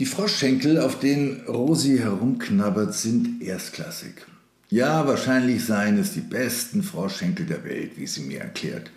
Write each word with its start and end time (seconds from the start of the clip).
Die 0.00 0.06
Froschschenkel, 0.06 0.80
auf 0.80 0.98
denen 0.98 1.42
Rosi 1.46 1.98
herumknabbert, 1.98 2.94
sind 2.94 3.40
erstklassig. 3.40 4.26
Ja, 4.68 5.06
wahrscheinlich 5.06 5.64
seien 5.64 5.98
es 5.98 6.14
die 6.14 6.20
besten 6.20 6.82
Froschschenkel 6.82 7.46
der 7.46 7.62
Welt, 7.62 7.92
wie 7.96 8.08
sie 8.08 8.22
mir 8.22 8.40
erklärt. 8.40 8.90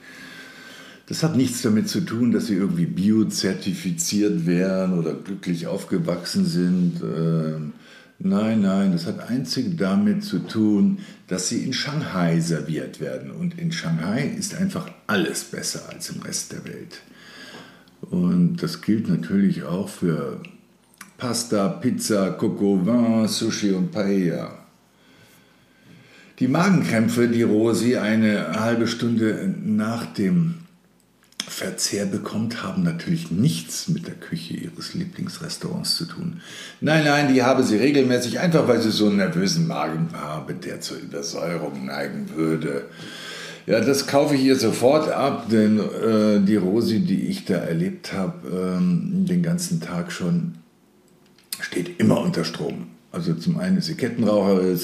Das 1.05 1.21
hat 1.21 1.37
nichts 1.37 1.61
damit 1.61 1.87
zu 1.87 2.01
tun, 2.01 2.31
dass 2.31 2.47
sie 2.47 2.55
irgendwie 2.55 2.87
biozertifiziert 2.87 4.47
wären 4.47 4.97
oder 4.97 5.13
glücklich 5.13 5.67
aufgewachsen 5.67 6.45
sind. 6.45 7.01
Ähm, 7.03 7.73
nein, 8.17 8.61
nein, 8.61 8.91
das 8.91 9.05
hat 9.05 9.19
einzig 9.29 9.77
damit 9.77 10.23
zu 10.23 10.39
tun, 10.39 10.97
dass 11.27 11.47
sie 11.47 11.63
in 11.63 11.73
Shanghai 11.73 12.39
serviert 12.39 12.99
werden. 12.99 13.29
Und 13.29 13.59
in 13.59 13.71
Shanghai 13.71 14.33
ist 14.35 14.55
einfach 14.55 14.89
alles 15.05 15.43
besser 15.43 15.87
als 15.89 16.09
im 16.09 16.23
Rest 16.23 16.53
der 16.53 16.65
Welt. 16.65 17.01
Und 18.01 18.63
das 18.63 18.81
gilt 18.81 19.07
natürlich 19.09 19.63
auch 19.63 19.89
für 19.89 20.41
Pasta, 21.17 21.69
Pizza, 21.69 22.31
Coco 22.31 22.85
Vin, 22.85 23.27
Sushi 23.27 23.71
und 23.71 23.91
Paella. 23.91 24.51
Die 26.39 26.47
Magenkrämpfe, 26.47 27.27
die 27.27 27.41
Rosi 27.41 27.97
eine 27.97 28.59
halbe 28.59 28.85
Stunde 28.85 29.55
nach 29.63 30.05
dem 30.05 30.59
Verzehr 31.47 32.05
bekommt, 32.05 32.61
haben 32.61 32.83
natürlich 32.83 33.31
nichts 33.31 33.87
mit 33.87 34.05
der 34.05 34.13
Küche 34.13 34.53
ihres 34.53 34.93
Lieblingsrestaurants 34.93 35.95
zu 35.95 36.05
tun. 36.05 36.41
Nein, 36.81 37.05
nein, 37.05 37.33
die 37.33 37.41
habe 37.41 37.63
sie 37.63 37.77
regelmäßig, 37.77 38.39
einfach 38.39 38.67
weil 38.67 38.79
sie 38.79 38.91
so 38.91 39.07
einen 39.07 39.17
nervösen 39.17 39.65
Magen 39.65 40.09
habe, 40.13 40.53
der 40.53 40.81
zur 40.81 40.97
Übersäuerung 40.97 41.85
neigen 41.85 42.29
würde. 42.35 42.85
Ja, 43.65 43.79
das 43.79 44.05
kaufe 44.05 44.35
ich 44.35 44.43
ihr 44.43 44.55
sofort 44.55 45.09
ab, 45.09 45.49
denn 45.49 45.79
äh, 45.79 46.39
die 46.45 46.57
Rosi, 46.57 46.99
die 46.99 47.27
ich 47.27 47.45
da 47.45 47.55
erlebt 47.55 48.13
habe, 48.13 48.77
ähm, 48.77 49.25
den 49.25 49.41
ganzen 49.41 49.81
Tag 49.81 50.11
schon, 50.11 50.53
steht 51.59 51.99
immer 51.99 52.21
unter 52.21 52.43
Strom. 52.43 52.87
Also 53.11 53.33
zum 53.33 53.57
einen 53.57 53.77
ist 53.77 53.85
sie 53.85 53.95
Kettenraucherin, 53.95 54.79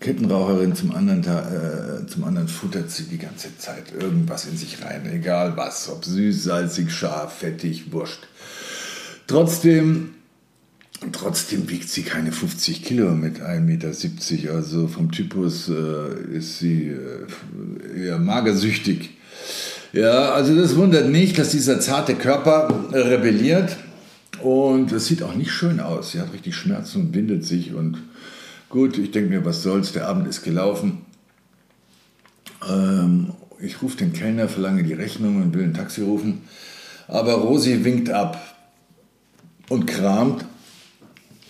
Kettenraucherin, 0.00 0.74
zum 0.74 0.94
anderen, 0.94 1.22
äh, 1.22 2.06
zum 2.06 2.24
anderen 2.24 2.48
futtert 2.48 2.90
sie 2.90 3.04
die 3.04 3.18
ganze 3.18 3.56
Zeit 3.58 3.92
irgendwas 3.98 4.46
in 4.46 4.56
sich 4.56 4.82
rein, 4.84 5.08
egal 5.12 5.56
was, 5.56 5.88
ob 5.88 6.04
süß, 6.04 6.44
salzig, 6.44 6.92
scharf, 6.92 7.38
fettig, 7.38 7.92
wurscht. 7.92 8.26
Trotzdem, 9.26 10.10
trotzdem 11.12 11.68
wiegt 11.70 11.88
sie 11.88 12.02
keine 12.02 12.32
50 12.32 12.84
Kilo 12.84 13.12
mit 13.12 13.40
1,70 13.40 13.60
Meter, 13.60 14.54
also 14.54 14.88
vom 14.88 15.10
Typus 15.10 15.68
äh, 15.68 16.36
ist 16.36 16.58
sie 16.58 16.88
äh, 16.88 18.06
eher 18.06 18.18
magersüchtig. 18.18 19.10
Ja, 19.92 20.32
also 20.32 20.54
das 20.56 20.76
wundert 20.76 21.08
nicht, 21.08 21.38
dass 21.38 21.50
dieser 21.50 21.80
zarte 21.80 22.14
Körper 22.14 22.88
rebelliert 22.92 23.76
und 24.44 24.92
es 24.92 25.06
sieht 25.06 25.22
auch 25.22 25.34
nicht 25.34 25.50
schön 25.50 25.80
aus. 25.80 26.12
Sie 26.12 26.20
hat 26.20 26.34
richtig 26.34 26.54
Schmerzen 26.54 27.00
und 27.00 27.14
windet 27.14 27.46
sich. 27.46 27.72
Und 27.72 28.02
gut, 28.68 28.98
ich 28.98 29.10
denke 29.10 29.30
mir, 29.30 29.44
was 29.46 29.62
soll's, 29.62 29.92
der 29.92 30.06
Abend 30.06 30.28
ist 30.28 30.42
gelaufen. 30.42 31.06
Ähm, 32.68 33.32
ich 33.58 33.80
rufe 33.80 33.96
den 33.96 34.12
Kellner, 34.12 34.48
verlange 34.48 34.82
die 34.82 34.92
Rechnung 34.92 35.40
und 35.40 35.54
will 35.54 35.64
ein 35.64 35.72
Taxi 35.72 36.02
rufen. 36.02 36.42
Aber 37.08 37.32
Rosi 37.34 37.84
winkt 37.84 38.10
ab 38.10 38.38
und 39.70 39.86
kramt 39.86 40.44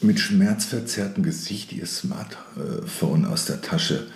mit 0.00 0.21
schmerzverzerrtem 0.21 1.25
Gesicht 1.25 1.72
ihr 1.72 1.87
Smartphone 1.87 3.25
aus 3.25 3.47
der 3.47 3.60
Tasche 3.60 4.06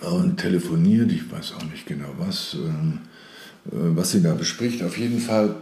und 0.00 0.38
telefoniert. 0.38 1.12
Ich 1.12 1.30
weiß 1.30 1.52
auch 1.52 1.64
nicht 1.64 1.86
genau 1.86 2.12
was, 2.18 2.54
ähm, 2.54 3.00
äh, 3.66 3.70
was 3.70 4.10
sie 4.10 4.20
da 4.20 4.34
bespricht. 4.34 4.82
Auf 4.82 4.98
jeden 4.98 5.20
Fall 5.20 5.54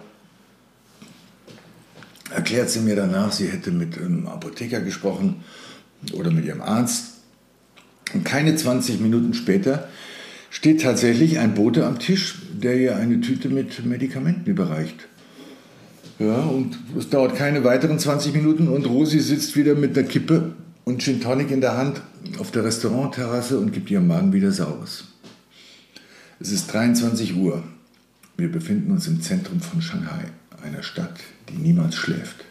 erklärt 2.34 2.70
sie 2.70 2.81
mir 2.81 2.97
danach, 2.97 3.32
sie 3.32 3.48
hätte 3.48 3.70
mit 3.70 3.98
einem 3.98 4.26
Apotheker 4.26 4.81
gesprochen 4.81 5.44
oder 6.12 6.31
mit 6.31 6.44
ihrem 6.44 6.62
Arzt. 6.62 7.14
Und 8.14 8.25
keine 8.25 8.56
20 8.56 9.00
Minuten 9.00 9.34
später 9.34 9.88
steht 10.50 10.82
tatsächlich 10.82 11.38
ein 11.38 11.54
Bote 11.54 11.87
am 11.87 11.98
Tisch, 11.98 12.37
der 12.53 12.76
ihr 12.76 12.97
eine 12.97 13.20
Tüte 13.20 13.48
mit 13.48 13.84
Medikamenten 13.84 14.48
überreicht. 14.48 15.09
Ja, 16.19 16.37
und 16.44 16.78
es 16.97 17.10
dauert 17.10 17.37
keine 17.37 17.62
weiteren 17.64 17.98
20 17.98 18.32
Minuten 18.32 18.69
und 18.69 18.87
Rosi 18.87 19.20
sitzt 19.20 19.54
wieder 19.56 19.75
mit 19.75 19.97
einer 19.97 20.06
Kippe 20.06 20.54
und 20.84 21.03
Gin 21.03 21.20
Tonic 21.20 21.50
in 21.50 21.60
der 21.60 21.76
Hand 21.76 22.00
auf 22.38 22.50
der 22.53 22.64
Restaurantterrasse 22.64 23.58
und 23.58 23.72
gibt 23.72 23.91
ihrem 23.91 24.06
Magen 24.06 24.32
wieder 24.32 24.50
Saures. 24.50 25.04
Es 26.41 26.53
ist 26.53 26.72
23 26.72 27.37
Uhr. 27.37 27.62
Wir 28.38 28.50
befinden 28.50 28.93
uns 28.93 29.06
im 29.08 29.20
Zentrum 29.20 29.60
von 29.60 29.82
Shanghai, 29.82 30.26
einer 30.66 30.82
Stadt, 30.82 31.21
die 31.49 31.56
niemals 31.56 31.94
schläft. 31.94 32.44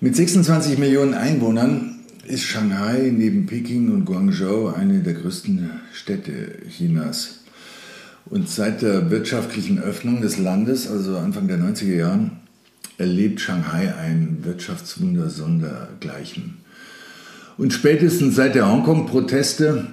Mit 0.00 0.16
26 0.16 0.78
Millionen 0.78 1.14
Einwohnern 1.14 2.00
ist 2.26 2.44
Shanghai 2.44 3.12
neben 3.12 3.46
Peking 3.46 3.92
und 3.92 4.04
Guangzhou 4.04 4.68
eine 4.68 5.02
der 5.02 5.14
größten 5.14 5.70
Städte 5.92 6.58
Chinas. 6.68 7.40
Und 8.26 8.48
seit 8.48 8.82
der 8.82 9.10
wirtschaftlichen 9.10 9.78
Öffnung 9.78 10.22
des 10.22 10.38
Landes, 10.38 10.88
also 10.88 11.18
Anfang 11.18 11.48
der 11.48 11.58
90er 11.58 11.96
Jahren, 11.96 12.30
erlebt 12.96 13.40
Shanghai 13.40 13.94
ein 13.94 14.38
Wirtschaftswunder 14.42 15.28
sondergleichen. 15.28 16.58
Und 17.58 17.72
spätestens 17.72 18.36
seit 18.36 18.54
der 18.54 18.70
Hongkong-Proteste 18.70 19.86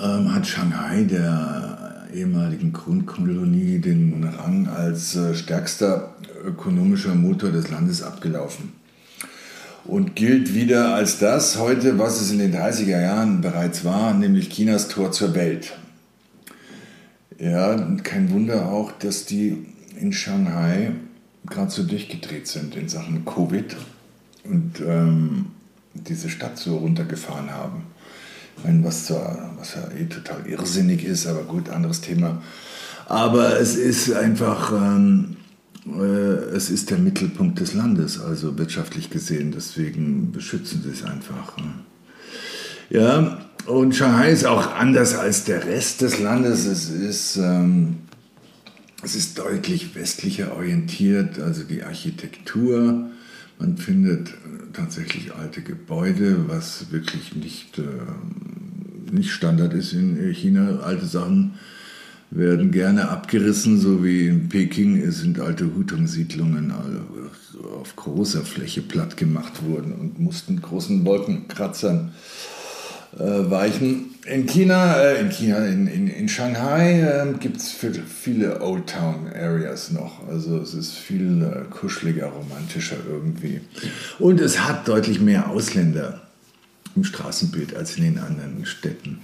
ähm, 0.00 0.34
hat 0.34 0.46
Shanghai 0.46 1.04
der 1.04 1.77
ehemaligen 2.14 2.72
Grundkolonie 2.72 3.78
den 3.78 4.24
Rang 4.24 4.68
als 4.68 5.16
äh, 5.16 5.34
stärkster 5.34 6.14
ökonomischer 6.44 7.14
Motor 7.14 7.50
des 7.50 7.70
Landes 7.70 8.02
abgelaufen 8.02 8.72
und 9.84 10.14
gilt 10.14 10.54
wieder 10.54 10.94
als 10.94 11.18
das 11.18 11.58
heute, 11.58 11.98
was 11.98 12.20
es 12.20 12.30
in 12.30 12.38
den 12.38 12.54
30er 12.54 13.00
Jahren 13.00 13.40
bereits 13.40 13.84
war, 13.84 14.12
nämlich 14.14 14.50
Chinas 14.50 14.88
Tor 14.88 15.12
zur 15.12 15.34
Welt. 15.34 15.76
Ja, 17.38 17.76
kein 18.02 18.30
Wunder 18.30 18.68
auch, 18.68 18.92
dass 18.92 19.24
die 19.24 19.66
in 19.98 20.12
Shanghai 20.12 20.92
gerade 21.46 21.70
so 21.70 21.84
durchgedreht 21.84 22.46
sind 22.46 22.76
in 22.76 22.88
Sachen 22.88 23.24
Covid 23.24 23.76
und 24.44 24.80
ähm, 24.86 25.46
diese 25.94 26.28
Stadt 26.28 26.58
so 26.58 26.76
runtergefahren 26.76 27.50
haben. 27.50 27.84
Meine, 28.64 28.84
was, 28.84 29.06
zwar, 29.06 29.54
was 29.58 29.74
ja 29.74 29.88
eh 29.96 30.06
total 30.06 30.46
irrsinnig 30.46 31.04
ist, 31.04 31.26
aber 31.26 31.42
gut, 31.42 31.68
anderes 31.68 32.00
Thema. 32.00 32.42
Aber 33.06 33.58
es 33.58 33.76
ist 33.76 34.12
einfach, 34.12 34.72
ähm, 34.72 35.36
äh, 35.86 36.54
es 36.54 36.70
ist 36.70 36.90
der 36.90 36.98
Mittelpunkt 36.98 37.60
des 37.60 37.74
Landes, 37.74 38.20
also 38.20 38.58
wirtschaftlich 38.58 39.10
gesehen. 39.10 39.52
Deswegen 39.52 40.32
beschützen 40.32 40.82
sie 40.82 40.90
es 40.90 41.04
einfach. 41.04 41.56
Ne? 41.56 41.72
Ja, 42.90 43.38
und 43.66 43.94
Shanghai 43.94 44.30
ist 44.30 44.46
auch 44.46 44.74
anders 44.74 45.14
als 45.14 45.44
der 45.44 45.64
Rest 45.64 46.00
des 46.00 46.20
Landes. 46.20 46.66
Es 46.66 46.90
ist, 46.90 47.36
ähm, 47.36 47.98
es 49.02 49.14
ist 49.14 49.38
deutlich 49.38 49.94
westlicher 49.94 50.56
orientiert, 50.56 51.38
also 51.38 51.64
die 51.64 51.82
Architektur. 51.82 53.10
Man 53.58 53.76
findet 53.76 54.34
tatsächlich 54.72 55.34
alte 55.34 55.62
Gebäude, 55.62 56.48
was 56.48 56.92
wirklich 56.92 57.34
nicht, 57.34 57.78
äh, 57.78 59.12
nicht 59.12 59.30
Standard 59.30 59.74
ist 59.74 59.92
in 59.92 60.16
China. 60.32 60.80
Alte 60.80 61.06
Sachen 61.06 61.54
werden 62.30 62.70
gerne 62.70 63.08
abgerissen, 63.08 63.78
so 63.78 64.04
wie 64.04 64.28
in 64.28 64.48
Peking 64.48 65.10
sind 65.10 65.40
alte 65.40 65.74
Hutong-Siedlungen 65.74 66.72
auf 67.80 67.96
großer 67.96 68.42
Fläche 68.42 68.82
platt 68.82 69.16
gemacht 69.16 69.64
worden 69.64 69.92
und 69.92 70.18
mussten 70.18 70.60
großen 70.60 71.04
Wolkenkratzern 71.04 72.08
äh, 72.08 72.57
weichen. 73.18 74.14
In 74.26 74.46
China, 74.46 74.96
äh, 75.00 75.20
in 75.20 75.30
China, 75.30 75.64
in, 75.64 75.86
in, 75.86 76.08
in 76.08 76.28
Shanghai 76.28 77.00
äh, 77.00 77.32
gibt 77.38 77.56
es 77.56 77.70
viele 77.70 78.60
Old 78.60 78.88
Town 78.88 79.28
Areas 79.34 79.90
noch. 79.90 80.28
Also 80.28 80.58
es 80.58 80.74
ist 80.74 80.92
viel 80.92 81.42
äh, 81.42 81.64
kuscheliger, 81.70 82.26
romantischer 82.26 82.96
irgendwie. 83.08 83.60
Und 84.18 84.40
es 84.40 84.60
hat 84.60 84.86
deutlich 84.86 85.20
mehr 85.20 85.48
Ausländer 85.48 86.20
im 86.94 87.04
Straßenbild 87.04 87.74
als 87.74 87.96
in 87.96 88.04
den 88.04 88.18
anderen 88.18 88.66
Städten. 88.66 89.20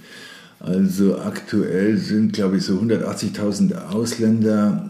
Also 0.59 1.19
aktuell 1.19 1.97
sind, 1.97 2.33
glaube 2.33 2.57
ich, 2.57 2.63
so 2.63 2.79
180.000 2.79 3.89
Ausländer 3.89 4.89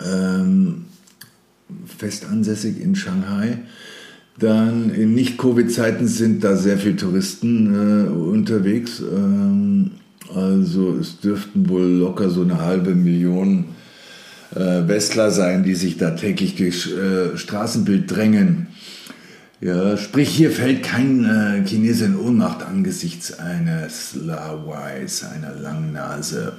ähm, 0.00 0.86
fest 1.86 2.26
ansässig 2.26 2.80
in 2.80 2.94
Shanghai. 2.94 3.58
Dann 4.40 4.90
in 4.90 5.14
Nicht-Covid-Zeiten 5.14 6.08
sind 6.08 6.42
da 6.42 6.56
sehr 6.56 6.78
viele 6.78 6.96
Touristen 6.96 7.74
äh, 7.74 8.10
unterwegs. 8.10 9.00
Ähm, 9.00 9.90
also 10.34 10.96
es 10.96 11.20
dürften 11.20 11.68
wohl 11.68 11.84
locker 11.84 12.30
so 12.30 12.42
eine 12.42 12.58
halbe 12.58 12.94
Million 12.94 13.66
äh, 14.54 14.88
Westler 14.88 15.30
sein, 15.30 15.62
die 15.62 15.74
sich 15.74 15.98
da 15.98 16.12
täglich 16.12 16.56
durchs 16.56 16.90
äh, 16.90 17.36
Straßenbild 17.36 18.10
drängen. 18.10 18.68
Ja, 19.60 19.98
sprich, 19.98 20.30
hier 20.30 20.50
fällt 20.50 20.84
kein 20.84 21.26
äh, 21.26 21.62
Chinese 21.66 22.06
in 22.06 22.16
Ohnmacht 22.16 22.62
angesichts 22.62 23.38
eines 23.38 24.14
Lawais, 24.14 25.22
einer 25.22 25.54
Langnase, 25.54 26.54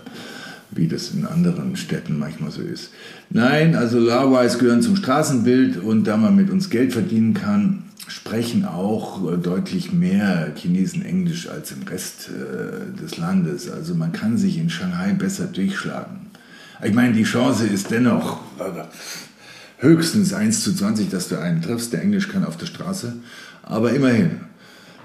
wie 0.72 0.88
das 0.88 1.12
in 1.12 1.26
anderen 1.26 1.76
Städten 1.76 2.18
manchmal 2.18 2.52
so 2.52 2.62
ist. 2.62 2.92
Nein, 3.30 3.76
also 3.76 4.00
Lawais 4.00 4.58
gehören 4.58 4.82
zum 4.82 4.96
Straßenbild 4.96 5.78
und 5.78 6.06
da 6.06 6.18
man 6.18 6.36
mit 6.36 6.50
uns 6.50 6.70
Geld 6.70 6.94
verdienen 6.94 7.34
kann, 7.34 7.84
sprechen 8.08 8.66
auch 8.66 9.32
äh, 9.32 9.38
deutlich 9.38 9.94
mehr 9.94 10.52
Chinesen 10.56 11.04
Englisch 11.04 11.50
als 11.50 11.72
im 11.72 11.84
Rest 11.84 12.30
äh, 12.30 13.02
des 13.02 13.18
Landes. 13.18 13.70
Also 13.70 13.96
man 13.96 14.12
kann 14.12 14.38
sich 14.38 14.58
in 14.58 14.70
Shanghai 14.70 15.14
besser 15.14 15.46
durchschlagen. 15.46 16.32
Ich 16.84 16.94
meine, 16.94 17.14
die 17.14 17.24
Chance 17.24 17.68
ist 17.68 17.92
dennoch 17.92 18.40
äh, 18.60 18.84
höchstens 19.78 20.34
1 20.34 20.64
zu 20.64 20.74
20, 20.74 21.10
dass 21.10 21.28
du 21.28 21.40
einen 21.40 21.62
triffst, 21.62 21.94
der 21.94 22.02
Englisch 22.02 22.28
kann 22.28 22.46
auf 22.46 22.58
der 22.58 22.66
Straße. 22.66 23.14
Aber 23.64 23.94
immerhin, 23.94 24.42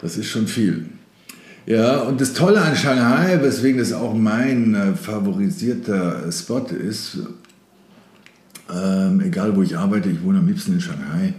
das 0.01 0.17
ist 0.17 0.29
schon 0.29 0.47
viel. 0.47 0.87
Ja, 1.67 2.03
und 2.03 2.21
das 2.21 2.33
Tolle 2.33 2.61
an 2.63 2.77
Shanghai, 2.77 3.43
weswegen 3.43 3.81
das 3.81 3.93
auch 3.93 4.15
mein 4.15 4.77
äh, 4.77 4.95
favorisierter 4.95 6.31
Spot 6.31 6.61
ist, 6.61 7.19
ähm, 8.73 9.21
egal 9.21 9.57
wo 9.57 9.63
ich 9.63 9.77
arbeite, 9.77 10.09
ich 10.09 10.23
wohne 10.23 10.39
am 10.39 10.47
liebsten 10.47 10.75
in 10.75 10.81
Shanghai, 10.81 11.35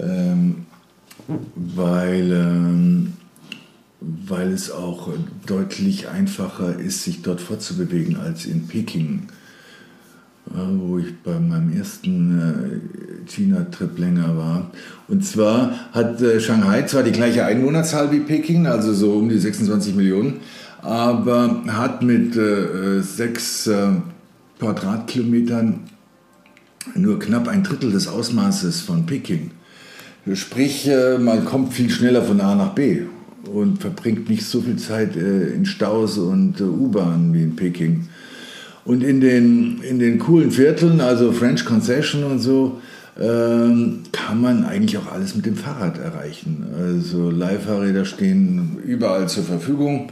ähm, 0.00 0.66
weil, 1.54 2.32
ähm, 2.32 3.12
weil 4.00 4.52
es 4.52 4.72
auch 4.72 5.10
deutlich 5.46 6.08
einfacher 6.08 6.76
ist, 6.76 7.04
sich 7.04 7.22
dort 7.22 7.40
fortzubewegen 7.40 8.16
als 8.16 8.44
in 8.44 8.66
Peking 8.66 9.28
wo 10.54 10.98
ich 10.98 11.14
bei 11.22 11.38
meinem 11.38 11.76
ersten 11.76 12.38
äh, 12.38 13.30
China-Trip 13.30 13.98
länger 13.98 14.36
war. 14.36 14.70
Und 15.08 15.24
zwar 15.24 15.72
hat 15.92 16.20
äh, 16.22 16.40
Shanghai 16.40 16.82
zwar 16.82 17.02
die 17.02 17.12
gleiche 17.12 17.44
Einwohnerzahl 17.44 18.10
wie 18.12 18.20
Peking, 18.20 18.66
also 18.66 18.92
so 18.94 19.12
um 19.12 19.28
die 19.28 19.38
26 19.38 19.94
Millionen, 19.94 20.40
aber 20.82 21.62
hat 21.68 22.02
mit 22.02 22.36
äh, 22.36 23.00
sechs 23.02 23.68
Quadratkilometern 24.58 25.80
nur 26.94 27.18
knapp 27.18 27.48
ein 27.48 27.62
Drittel 27.62 27.92
des 27.92 28.08
Ausmaßes 28.08 28.80
von 28.80 29.06
Peking. 29.06 29.50
Sprich, 30.34 30.90
man 31.20 31.44
kommt 31.44 31.72
viel 31.72 31.90
schneller 31.90 32.22
von 32.22 32.40
A 32.40 32.54
nach 32.54 32.74
B 32.74 33.02
und 33.52 33.80
verbringt 33.80 34.28
nicht 34.28 34.44
so 34.44 34.60
viel 34.60 34.76
Zeit 34.76 35.16
in 35.16 35.64
Staus 35.64 36.18
und 36.18 36.60
U-Bahnen 36.60 37.32
wie 37.32 37.42
in 37.42 37.56
Peking. 37.56 38.08
Und 38.88 39.04
in 39.04 39.20
den, 39.20 39.82
in 39.82 39.98
den 39.98 40.18
coolen 40.18 40.50
Vierteln, 40.50 41.02
also 41.02 41.30
French 41.30 41.66
Concession 41.66 42.24
und 42.24 42.38
so, 42.38 42.80
ähm, 43.20 43.98
kann 44.12 44.40
man 44.40 44.64
eigentlich 44.64 44.96
auch 44.96 45.12
alles 45.12 45.34
mit 45.34 45.44
dem 45.44 45.56
Fahrrad 45.56 45.98
erreichen. 45.98 46.64
Also 46.74 47.30
Leihfahrräder 47.30 48.06
stehen 48.06 48.78
überall 48.82 49.28
zur 49.28 49.44
Verfügung. 49.44 50.10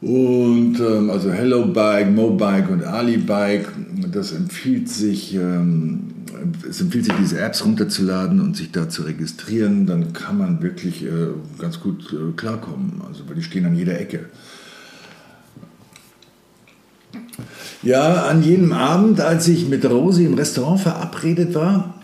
Und 0.00 0.78
ähm, 0.78 1.10
also 1.10 1.32
Hello 1.32 1.66
Bike, 1.66 2.12
Mobike 2.12 2.72
und 2.72 2.84
Ali 2.84 3.16
Bike, 3.16 3.66
das 4.12 4.30
empfiehlt 4.30 4.88
sich, 4.88 5.34
ähm, 5.34 6.02
es 6.70 6.80
empfiehlt 6.80 7.06
sich, 7.06 7.14
diese 7.20 7.40
Apps 7.40 7.64
runterzuladen 7.64 8.40
und 8.40 8.56
sich 8.56 8.70
da 8.70 8.88
zu 8.88 9.02
registrieren. 9.02 9.86
Dann 9.86 10.12
kann 10.12 10.38
man 10.38 10.62
wirklich 10.62 11.02
äh, 11.02 11.08
ganz 11.58 11.80
gut 11.80 12.12
äh, 12.12 12.30
klarkommen. 12.36 13.02
Also 13.08 13.24
weil 13.26 13.34
die 13.34 13.42
stehen 13.42 13.66
an 13.66 13.74
jeder 13.74 14.00
Ecke. 14.00 14.26
Ja, 17.82 18.26
an 18.26 18.42
jenem 18.42 18.72
Abend, 18.72 19.20
als 19.20 19.48
ich 19.48 19.68
mit 19.68 19.84
Rosi 19.84 20.24
im 20.24 20.34
Restaurant 20.34 20.80
verabredet 20.80 21.54
war, 21.54 21.94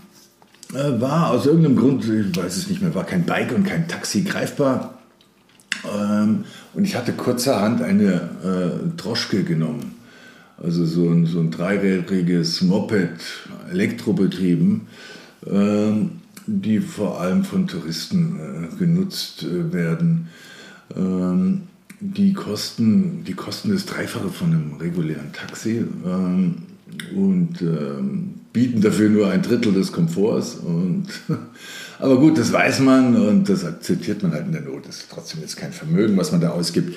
äh, 0.75 1.01
war 1.01 1.31
aus 1.31 1.47
irgendeinem 1.47 1.77
Grund, 1.77 2.05
ich 2.05 2.37
weiß 2.37 2.57
es 2.57 2.69
nicht 2.69 2.83
mehr, 2.83 2.95
war 2.95 3.05
kein 3.05 3.25
Bike 3.25 3.55
und 3.55 3.65
kein 3.65 3.89
Taxi 3.89 4.23
greifbar. 4.23 4.99
Ähm, 5.85 6.45
und 6.75 6.85
ich 6.85 6.97
hatte 6.97 7.13
kurzerhand 7.13 7.83
eine 7.83 8.13
äh, 8.45 8.97
Droschke 8.97 9.45
genommen. 9.45 9.95
Also 10.61 10.85
so 10.85 11.09
ein, 11.09 11.27
so 11.27 11.39
ein 11.39 11.51
dreirädriges 11.51 12.63
Moped, 12.63 13.21
elektrobetrieben, 13.71 14.89
ähm, 15.47 16.11
die 16.47 16.81
vor 16.81 17.21
allem 17.21 17.45
von 17.45 17.69
Touristen 17.69 18.41
äh, 18.41 18.77
genutzt 18.77 19.47
werden. 19.49 20.29
Ähm, 20.97 21.63
die 22.01 22.33
kosten, 22.33 23.25
die 23.25 23.35
kosten 23.35 23.73
das 23.73 23.87
Dreifache 23.87 24.29
von 24.29 24.53
einem 24.53 24.77
regulären 24.81 25.33
Taxi 25.33 25.85
ähm, 26.07 26.55
und 27.15 27.61
ähm, 27.61 28.35
bieten 28.53 28.81
dafür 28.81 29.09
nur 29.11 29.31
ein 29.31 29.43
Drittel 29.43 29.73
des 29.73 29.93
Komforts. 29.93 30.55
Und, 30.55 31.07
aber 31.99 32.19
gut, 32.19 32.39
das 32.39 32.53
weiß 32.53 32.81
man 32.81 33.17
und 33.17 33.49
das 33.49 33.65
akzeptiert 33.65 34.23
man 34.23 34.33
halt 34.33 34.47
in 34.47 34.53
der 34.53 34.63
Not. 34.63 34.87
Das 34.87 34.99
ist 34.99 35.11
trotzdem 35.11 35.41
jetzt 35.41 35.57
kein 35.57 35.73
Vermögen, 35.73 36.17
was 36.17 36.33
man 36.33 36.41
da 36.41 36.51
ausgibt. 36.51 36.97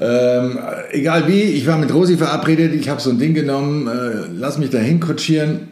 Ähm, 0.00 0.58
egal 0.92 1.26
wie, 1.26 1.42
ich 1.42 1.66
war 1.66 1.76
mit 1.76 1.92
Rosi 1.92 2.16
verabredet, 2.16 2.72
ich 2.72 2.88
habe 2.88 3.00
so 3.00 3.10
ein 3.10 3.18
Ding 3.18 3.34
genommen, 3.34 3.88
äh, 3.88 4.26
lass 4.32 4.58
mich 4.58 4.70
dahin 4.70 5.00
kutschieren. 5.00 5.68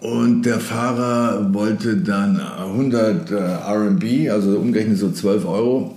Und 0.00 0.42
der 0.42 0.60
Fahrer 0.60 1.52
wollte 1.52 1.96
dann 1.96 2.38
100 2.38 3.30
äh, 3.30 3.34
RMB, 3.34 4.30
also 4.30 4.56
umgerechnet 4.58 4.98
so 4.98 5.10
12 5.10 5.46
Euro, 5.46 5.95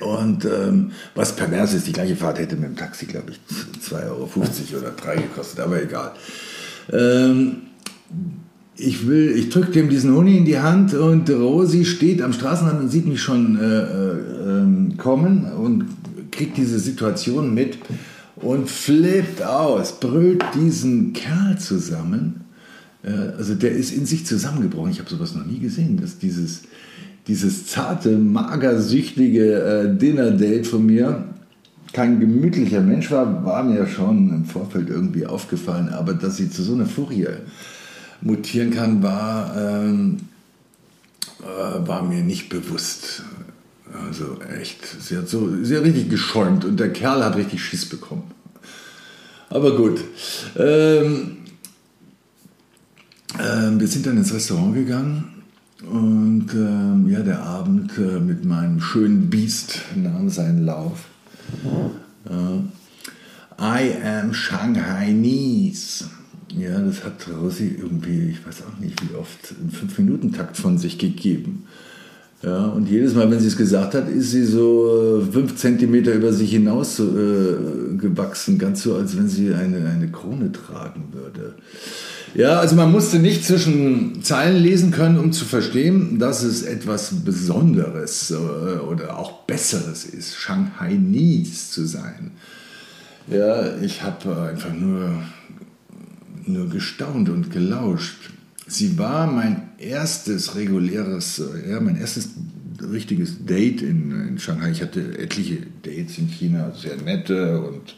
und 0.00 0.44
ähm, 0.44 0.92
was 1.14 1.34
pervers 1.34 1.74
ist, 1.74 1.86
die 1.86 1.92
gleiche 1.92 2.16
Fahrt 2.16 2.38
hätte 2.38 2.56
mit 2.56 2.70
dem 2.70 2.76
Taxi, 2.76 3.06
glaube 3.06 3.32
ich, 3.32 3.40
2,50 3.84 4.02
Euro 4.04 4.28
oder 4.80 4.90
3 4.90 5.16
gekostet, 5.16 5.60
aber 5.60 5.82
egal. 5.82 6.12
Ähm, 6.92 7.56
ich 8.76 9.08
will, 9.08 9.36
ich 9.36 9.50
drücke 9.50 9.72
dem 9.72 9.88
diesen 9.88 10.14
Honig 10.14 10.36
in 10.36 10.44
die 10.44 10.60
Hand 10.60 10.94
und 10.94 11.28
Rosi 11.28 11.84
steht 11.84 12.22
am 12.22 12.32
Straßenrand 12.32 12.80
und 12.80 12.88
sieht 12.88 13.06
mich 13.06 13.20
schon 13.20 13.58
äh, 13.58 14.92
äh, 14.92 14.96
kommen 14.96 15.52
und 15.52 15.84
kriegt 16.30 16.56
diese 16.56 16.78
Situation 16.78 17.52
mit 17.52 17.78
und 18.36 18.70
flippt 18.70 19.42
aus, 19.42 19.98
brüllt 19.98 20.44
diesen 20.54 21.12
Kerl 21.12 21.58
zusammen. 21.58 22.44
Äh, 23.02 23.10
also 23.36 23.56
der 23.56 23.72
ist 23.72 23.92
in 23.92 24.06
sich 24.06 24.24
zusammengebrochen. 24.26 24.92
Ich 24.92 25.00
habe 25.00 25.10
sowas 25.10 25.34
noch 25.34 25.44
nie 25.44 25.58
gesehen, 25.58 26.00
dass 26.00 26.18
dieses 26.18 26.62
dieses 27.28 27.66
zarte, 27.66 28.16
magersüchtige 28.16 29.52
äh, 29.52 29.96
Dinner-Date 29.96 30.66
von 30.66 30.84
mir 30.84 31.24
kein 31.92 32.20
gemütlicher 32.20 32.80
Mensch 32.80 33.10
war, 33.10 33.44
war 33.44 33.62
mir 33.62 33.86
schon 33.86 34.30
im 34.30 34.44
Vorfeld 34.44 34.88
irgendwie 34.88 35.26
aufgefallen. 35.26 35.88
Aber 35.90 36.14
dass 36.14 36.36
sie 36.36 36.50
zu 36.50 36.62
so 36.62 36.74
einer 36.74 36.86
Furie 36.86 37.26
mutieren 38.20 38.70
kann, 38.70 39.02
war, 39.02 39.56
ähm, 39.56 40.18
äh, 41.40 41.86
war 41.86 42.02
mir 42.02 42.22
nicht 42.22 42.48
bewusst. 42.48 43.22
Also 44.06 44.38
echt, 44.60 44.80
sie 45.00 45.16
hat 45.16 45.28
so, 45.28 45.64
sie 45.64 45.76
hat 45.76 45.84
richtig 45.84 46.10
geschäumt 46.10 46.64
und 46.64 46.78
der 46.78 46.92
Kerl 46.92 47.24
hat 47.24 47.36
richtig 47.36 47.62
Schiss 47.62 47.86
bekommen. 47.86 48.24
Aber 49.48 49.76
gut. 49.76 50.00
Ähm, 50.56 51.38
äh, 53.38 53.78
wir 53.78 53.88
sind 53.88 54.06
dann 54.06 54.18
ins 54.18 54.32
Restaurant 54.32 54.74
gegangen 54.74 55.37
und 55.90 56.46
ähm, 56.54 57.08
ja, 57.08 57.20
der 57.20 57.42
Abend 57.42 57.92
äh, 57.98 58.20
mit 58.20 58.44
meinem 58.44 58.80
schönen 58.80 59.30
Biest 59.30 59.80
nahm 59.94 60.28
seinen 60.28 60.64
Lauf. 60.64 61.06
Äh, 62.28 62.58
I 63.60 63.94
am 64.04 64.32
Shanghainese. 64.32 66.04
Ja, 66.56 66.78
das 66.80 67.04
hat 67.04 67.26
Rosi 67.28 67.76
irgendwie, 67.78 68.30
ich 68.30 68.46
weiß 68.46 68.62
auch 68.62 68.80
nicht 68.80 69.00
wie 69.02 69.14
oft, 69.16 69.54
im 69.60 69.70
5-Minuten-Takt 69.70 70.56
von 70.56 70.78
sich 70.78 70.98
gegeben. 70.98 71.64
Ja, 72.42 72.66
und 72.66 72.88
jedes 72.88 73.14
Mal, 73.14 73.30
wenn 73.30 73.40
sie 73.40 73.48
es 73.48 73.56
gesagt 73.56 73.94
hat, 73.94 74.08
ist 74.08 74.30
sie 74.30 74.44
so 74.44 75.20
äh, 75.20 75.32
fünf 75.32 75.56
Zentimeter 75.56 76.12
über 76.12 76.32
sich 76.32 76.50
hinaus 76.52 77.00
äh, 77.00 77.56
gewachsen, 77.96 78.58
ganz 78.58 78.84
so, 78.84 78.94
als 78.94 79.16
wenn 79.16 79.28
sie 79.28 79.52
eine, 79.52 79.88
eine 79.88 80.08
Krone 80.10 80.52
tragen 80.52 81.08
würde. 81.12 81.56
Ja, 82.34 82.60
also 82.60 82.76
man 82.76 82.92
musste 82.92 83.18
nicht 83.18 83.44
zwischen 83.44 84.22
Zeilen 84.22 84.62
lesen 84.62 84.90
können, 84.90 85.18
um 85.18 85.32
zu 85.32 85.44
verstehen, 85.44 86.18
dass 86.18 86.42
es 86.42 86.62
etwas 86.62 87.24
Besonderes 87.24 88.30
äh, 88.30 88.34
oder 88.34 89.18
auch 89.18 89.44
Besseres 89.44 90.04
ist, 90.04 90.36
Shanghainese 90.36 91.70
zu 91.70 91.86
sein. 91.86 92.32
Ja, 93.30 93.76
ich 93.78 94.02
habe 94.02 94.42
einfach 94.42 94.72
nur, 94.72 95.22
nur 96.46 96.68
gestaunt 96.68 97.28
und 97.28 97.50
gelauscht. 97.50 98.30
Sie 98.66 98.98
war 98.98 99.26
mein 99.26 99.70
erstes 99.78 100.54
reguläres, 100.54 101.38
äh, 101.38 101.70
ja, 101.70 101.80
mein 101.80 101.96
erstes 101.96 102.30
richtiges 102.80 103.44
Date 103.44 103.82
in, 103.82 104.28
in 104.28 104.38
Shanghai. 104.38 104.70
Ich 104.70 104.82
hatte 104.82 105.18
etliche 105.18 105.58
Dates 105.82 106.18
in 106.18 106.28
China, 106.28 106.72
sehr 106.74 106.96
nette 106.96 107.60
und 107.60 107.96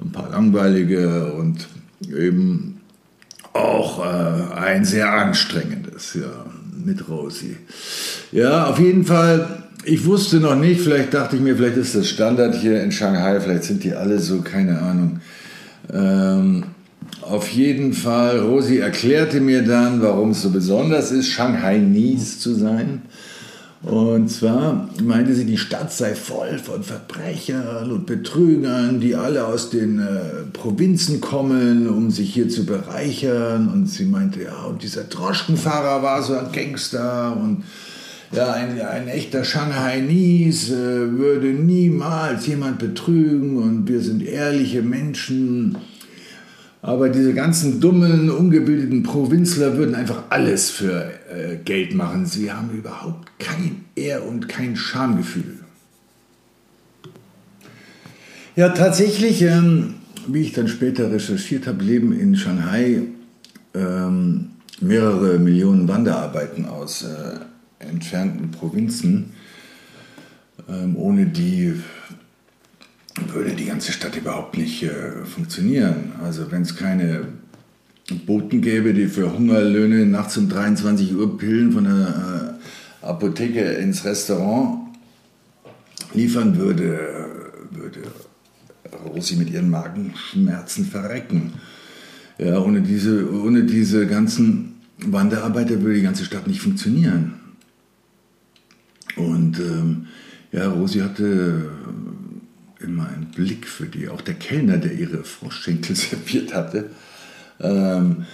ein 0.00 0.12
paar 0.12 0.30
langweilige 0.30 1.32
und 1.32 1.66
eben 2.08 2.75
auch 3.56 4.04
äh, 4.04 4.54
ein 4.54 4.84
sehr 4.84 5.12
anstrengendes, 5.12 6.14
ja, 6.14 6.46
mit 6.84 7.08
Rosi. 7.08 7.56
Ja, 8.32 8.66
auf 8.66 8.78
jeden 8.78 9.04
Fall, 9.04 9.64
ich 9.84 10.04
wusste 10.04 10.38
noch 10.38 10.56
nicht, 10.56 10.80
vielleicht 10.80 11.14
dachte 11.14 11.36
ich 11.36 11.42
mir, 11.42 11.56
vielleicht 11.56 11.76
ist 11.76 11.94
das 11.94 12.08
Standard 12.08 12.54
hier 12.54 12.82
in 12.82 12.92
Shanghai, 12.92 13.40
vielleicht 13.40 13.64
sind 13.64 13.84
die 13.84 13.94
alle 13.94 14.18
so, 14.18 14.40
keine 14.40 14.80
Ahnung. 14.80 15.20
Ähm, 15.92 16.64
auf 17.22 17.48
jeden 17.48 17.92
Fall, 17.92 18.38
Rosi 18.38 18.78
erklärte 18.78 19.40
mir 19.40 19.62
dann, 19.62 20.02
warum 20.02 20.30
es 20.30 20.42
so 20.42 20.50
besonders 20.50 21.10
ist, 21.10 21.28
Shanghai-Nies 21.30 22.40
zu 22.40 22.54
sein. 22.54 23.02
Und 23.86 24.28
zwar 24.28 24.88
meinte 25.00 25.32
sie, 25.32 25.44
die 25.44 25.56
Stadt 25.56 25.92
sei 25.92 26.16
voll 26.16 26.58
von 26.58 26.82
Verbrechern 26.82 27.92
und 27.92 28.04
Betrügern, 28.04 28.98
die 28.98 29.14
alle 29.14 29.46
aus 29.46 29.70
den 29.70 30.00
äh, 30.00 30.42
Provinzen 30.52 31.20
kommen, 31.20 31.88
um 31.88 32.10
sich 32.10 32.34
hier 32.34 32.48
zu 32.48 32.66
bereichern. 32.66 33.68
Und 33.72 33.86
sie 33.86 34.04
meinte, 34.04 34.42
ja, 34.42 34.64
und 34.64 34.82
dieser 34.82 35.04
Droschkenfahrer 35.04 36.02
war 36.02 36.20
so 36.24 36.36
ein 36.36 36.50
Gangster 36.50 37.36
und 37.40 37.62
ja, 38.32 38.54
ein, 38.54 38.80
ein 38.80 39.06
echter 39.06 39.44
Shanghai-Nies 39.44 40.70
äh, 40.70 40.74
würde 41.12 41.46
niemals 41.46 42.48
jemand 42.48 42.80
betrügen 42.80 43.56
und 43.56 43.86
wir 43.86 44.00
sind 44.00 44.20
ehrliche 44.20 44.82
Menschen. 44.82 45.76
Aber 46.82 47.08
diese 47.08 47.34
ganzen 47.34 47.80
dummen, 47.80 48.30
ungebildeten 48.30 49.02
Provinzler 49.02 49.76
würden 49.76 49.94
einfach 49.94 50.24
alles 50.30 50.70
für 50.70 51.10
äh, 51.30 51.56
Geld 51.64 51.94
machen. 51.94 52.26
Sie 52.26 52.52
haben 52.52 52.70
überhaupt 52.70 53.38
kein 53.38 53.84
Ehr- 53.96 54.24
und 54.24 54.48
kein 54.48 54.76
Schamgefühl. 54.76 55.58
Ja, 58.54 58.70
tatsächlich, 58.70 59.42
ähm, 59.42 59.94
wie 60.28 60.42
ich 60.42 60.52
dann 60.52 60.68
später 60.68 61.10
recherchiert 61.10 61.66
habe, 61.66 61.82
leben 61.84 62.18
in 62.18 62.36
Shanghai 62.36 63.02
ähm, 63.74 64.50
mehrere 64.80 65.38
Millionen 65.38 65.88
Wanderarbeiten 65.88 66.66
aus 66.66 67.02
äh, 67.02 67.84
entfernten 67.84 68.50
Provinzen, 68.50 69.32
ähm, 70.68 70.96
ohne 70.96 71.26
die 71.26 71.74
würde 73.32 73.52
die 73.52 73.66
ganze 73.66 73.92
Stadt 73.92 74.16
überhaupt 74.16 74.56
nicht 74.56 74.82
äh, 74.82 75.24
funktionieren. 75.24 76.12
Also 76.22 76.50
wenn 76.50 76.62
es 76.62 76.76
keine 76.76 77.28
Boten 78.26 78.60
gäbe, 78.60 78.94
die 78.94 79.06
für 79.06 79.32
Hungerlöhne 79.32 80.06
nachts 80.06 80.36
um 80.36 80.48
23 80.48 81.14
Uhr 81.14 81.38
Pillen 81.38 81.72
von 81.72 81.84
der 81.84 82.58
äh, 83.02 83.06
Apotheke 83.06 83.60
ins 83.60 84.04
Restaurant 84.04 84.96
liefern 86.14 86.56
würde, 86.56 86.98
würde 87.70 88.02
Rosi 89.04 89.36
mit 89.36 89.50
ihren 89.50 89.70
Magenschmerzen 89.70 90.84
verrecken. 90.86 91.54
Ja, 92.38 92.60
ohne, 92.60 92.82
diese, 92.82 93.30
ohne 93.32 93.64
diese 93.64 94.06
ganzen 94.06 94.74
Wanderarbeiter 94.98 95.80
würde 95.80 95.94
die 95.94 96.02
ganze 96.02 96.24
Stadt 96.24 96.46
nicht 96.46 96.60
funktionieren. 96.60 97.34
Und 99.16 99.58
ähm, 99.58 100.06
ja, 100.52 100.68
Rosi 100.68 101.00
hatte 101.00 101.70
immer 102.80 103.08
ein 103.08 103.26
Blick 103.34 103.66
für 103.66 103.86
die. 103.86 104.08
Auch 104.08 104.20
der 104.20 104.34
Kellner, 104.34 104.78
der 104.78 104.92
ihre 104.92 105.24
Froschschenkel 105.24 105.96
serviert 105.96 106.54
hatte, 106.54 106.90
ähm, 107.60 108.26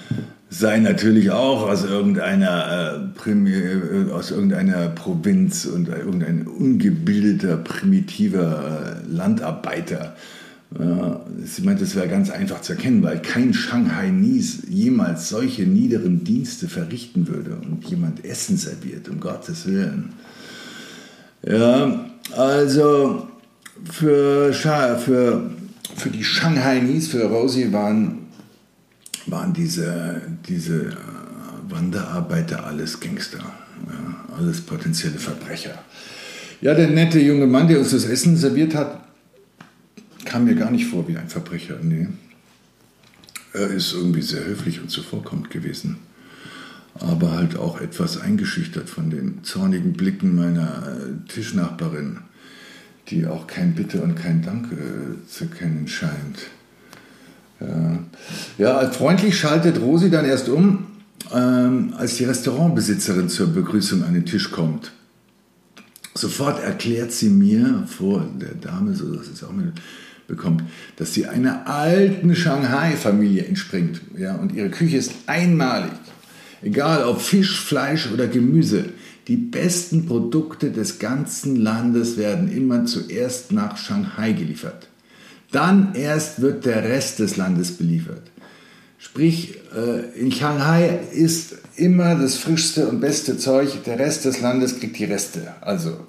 sei 0.51 0.81
natürlich 0.81 1.31
auch 1.31 1.69
aus 1.69 1.85
irgendeiner, 1.85 3.11
äh, 3.25 3.31
äh, 3.31 4.11
aus 4.11 4.31
irgendeiner 4.31 4.89
Provinz 4.89 5.65
und 5.65 5.89
irgendein 5.89 6.47
ungebildeter, 6.47 7.57
primitiver 7.57 9.01
äh, 9.07 9.11
Landarbeiter. 9.11 10.17
sie 11.45 11.63
meinte, 11.63 11.85
es 11.85 11.95
wäre 11.95 12.09
ganz 12.09 12.31
einfach 12.31 12.63
zu 12.63 12.73
erkennen, 12.73 13.03
weil 13.03 13.21
kein 13.21 13.53
Shanghai-Nies 13.53 14.63
jemals 14.71 15.29
solche 15.29 15.65
niederen 15.65 16.25
Dienste 16.25 16.67
verrichten 16.67 17.29
würde 17.29 17.57
und 17.57 17.85
jemand 17.85 18.25
Essen 18.25 18.57
serviert, 18.57 19.07
um 19.11 19.21
Gottes 19.21 19.67
Willen. 19.67 20.15
Ja, 21.47 22.07
also 22.35 23.29
für, 23.91 24.53
für, 24.53 25.51
für 25.97 26.11
die 26.11 26.25
Shanghainis, 26.25 27.09
für 27.09 27.25
Rosie 27.25 27.73
waren, 27.73 28.27
waren 29.27 29.53
diese, 29.53 30.23
diese 30.49 30.87
äh, 30.87 30.97
Wanderarbeiter 31.69 32.67
alles 32.67 33.01
Gangster, 33.01 33.39
ja, 33.39 34.37
alles 34.37 34.61
potenzielle 34.61 35.19
Verbrecher. 35.19 35.79
Ja, 36.61 36.75
der 36.75 36.89
nette 36.89 37.19
junge 37.21 37.47
Mann, 37.47 37.69
der 37.69 37.79
uns 37.79 37.91
das 37.91 38.05
Essen 38.05 38.37
serviert 38.37 38.75
hat, 38.75 39.05
kam 40.25 40.45
mir 40.45 40.55
gar 40.55 40.71
nicht 40.71 40.87
vor 40.87 41.09
wie 41.09 41.17
ein 41.17 41.29
Verbrecher. 41.29 41.79
Nee. 41.83 42.09
Er 43.53 43.69
ist 43.69 43.93
irgendwie 43.93 44.23
sehr 44.23 44.45
höflich 44.45 44.81
und 44.81 44.89
zuvorkommend 44.89 45.51
gewesen, 45.51 45.99
aber 46.95 47.33
halt 47.33 47.57
auch 47.57 47.81
etwas 47.81 48.21
eingeschüchtert 48.21 48.89
von 48.89 49.11
den 49.11 49.45
zornigen 49.45 49.93
Blicken 49.93 50.35
meiner 50.35 50.87
äh, 50.87 51.29
Tischnachbarin 51.29 52.21
die 53.09 53.27
auch 53.27 53.47
kein 53.47 53.75
Bitte 53.75 54.01
und 54.03 54.15
kein 54.15 54.43
Danke 54.43 54.77
zu 55.29 55.47
kennen 55.47 55.89
scheint. 55.89 56.39
Ja, 58.59 58.91
freundlich 58.91 59.39
schaltet 59.39 59.81
Rosi 59.81 60.11
dann 60.11 60.25
erst 60.25 60.49
um, 60.49 60.87
ähm, 61.33 61.95
als 61.97 62.17
die 62.17 62.25
Restaurantbesitzerin 62.25 63.29
zur 63.29 63.49
Begrüßung 63.49 64.03
an 64.05 64.15
den 64.15 64.27
Tisch 64.27 64.51
kommt. 64.51 64.93
Sofort 66.15 66.63
erklärt 66.63 67.13
sie 67.13 67.29
mir 67.29 67.85
vor 67.87 68.27
der 68.41 68.55
Dame, 68.55 68.95
so 68.95 69.15
dass 69.15 69.29
es 69.29 69.43
auch 69.43 69.53
bekommt, 70.27 70.63
dass 70.97 71.15
sie 71.15 71.27
einer 71.27 71.67
alten 71.67 72.35
Shanghai-Familie 72.35 73.45
entspringt. 73.45 74.01
Ja, 74.19 74.35
und 74.37 74.53
ihre 74.53 74.71
Küche 74.71 74.97
ist 74.97 75.13
einmalig. 75.27 75.93
Egal 76.63 77.05
ob 77.05 77.21
Fisch, 77.21 77.59
Fleisch 77.61 78.11
oder 78.13 78.29
Gemüse. 78.29 78.87
Die 79.29 79.37
besten 79.37 80.07
Produkte 80.07 80.73
des 80.73 80.99
ganzen 80.99 81.57
Landes 81.57 82.17
werden 82.17 82.51
immer 82.51 82.87
zuerst 82.87 83.53
nach 83.53 83.77
Shanghai 83.77 84.33
geliefert. 84.33 84.89
Dann 85.53 85.95
erst 85.95 86.41
wird 86.41 86.65
der 86.65 86.83
Rest 86.83 87.19
des 87.19 87.37
Landes 87.37 87.73
beliefert. 87.73 88.33
Sprich, 88.99 89.59
äh, 89.77 90.19
in 90.19 90.33
Shanghai 90.33 91.01
ist 91.13 91.57
immer 91.77 92.15
das 92.15 92.37
frischste 92.37 92.89
und 92.89 93.01
beste 93.01 93.37
Zeug, 93.37 93.85
der 93.85 93.99
Rest 93.99 94.25
des 94.25 94.41
Landes 94.41 94.79
kriegt 94.79 94.99
die 94.99 95.05
Reste. 95.05 95.55
Also 95.61 96.07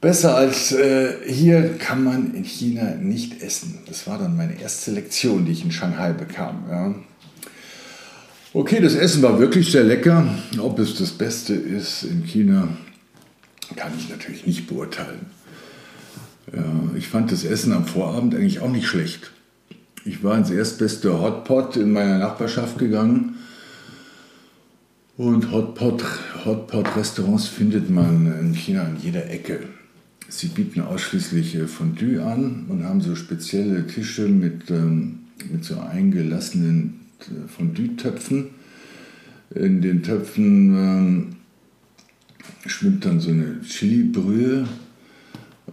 besser 0.00 0.34
als 0.34 0.72
äh, 0.72 1.14
hier 1.26 1.76
kann 1.78 2.02
man 2.02 2.34
in 2.34 2.44
China 2.44 2.94
nicht 2.96 3.42
essen. 3.42 3.78
Das 3.86 4.06
war 4.06 4.18
dann 4.18 4.36
meine 4.36 4.60
erste 4.60 4.90
Lektion, 4.90 5.44
die 5.44 5.52
ich 5.52 5.64
in 5.64 5.70
Shanghai 5.70 6.12
bekam. 6.12 6.64
Ja. 6.68 6.94
Okay, 8.54 8.80
das 8.80 8.94
Essen 8.94 9.22
war 9.22 9.38
wirklich 9.38 9.72
sehr 9.72 9.84
lecker. 9.84 10.28
Ob 10.58 10.78
es 10.78 10.94
das 10.96 11.12
Beste 11.12 11.54
ist 11.54 12.02
in 12.02 12.22
China, 12.24 12.68
kann 13.76 13.92
ich 13.96 14.10
natürlich 14.10 14.46
nicht 14.46 14.66
beurteilen. 14.66 15.24
Ja, 16.54 16.62
ich 16.94 17.08
fand 17.08 17.32
das 17.32 17.44
Essen 17.44 17.72
am 17.72 17.86
Vorabend 17.86 18.34
eigentlich 18.34 18.60
auch 18.60 18.70
nicht 18.70 18.86
schlecht. 18.86 19.30
Ich 20.04 20.22
war 20.22 20.36
ins 20.36 20.50
erstbeste 20.50 21.18
Hotpot 21.18 21.76
in 21.76 21.92
meiner 21.92 22.18
Nachbarschaft 22.18 22.76
gegangen. 22.76 23.36
Und 25.16 25.50
Hotpot-Restaurants 25.50 27.44
Hotpot 27.46 27.56
findet 27.56 27.88
man 27.88 28.38
in 28.38 28.52
China 28.52 28.82
an 28.82 28.98
jeder 29.00 29.30
Ecke. 29.30 29.60
Sie 30.28 30.48
bieten 30.48 30.82
ausschließlich 30.82 31.56
Fondue 31.68 32.22
an 32.22 32.66
und 32.68 32.84
haben 32.84 33.00
so 33.00 33.16
spezielle 33.16 33.86
Tische 33.86 34.28
mit, 34.28 34.70
ähm, 34.70 35.20
mit 35.50 35.64
so 35.64 35.80
eingelassenen 35.80 37.01
Fondue-Töpfen. 37.48 38.46
In 39.54 39.82
den 39.82 40.02
Töpfen 40.02 40.74
ähm, 40.74 41.36
schwimmt 42.66 43.04
dann 43.04 43.20
so 43.20 43.30
eine 43.30 43.60
Chili-Brühe 43.62 44.66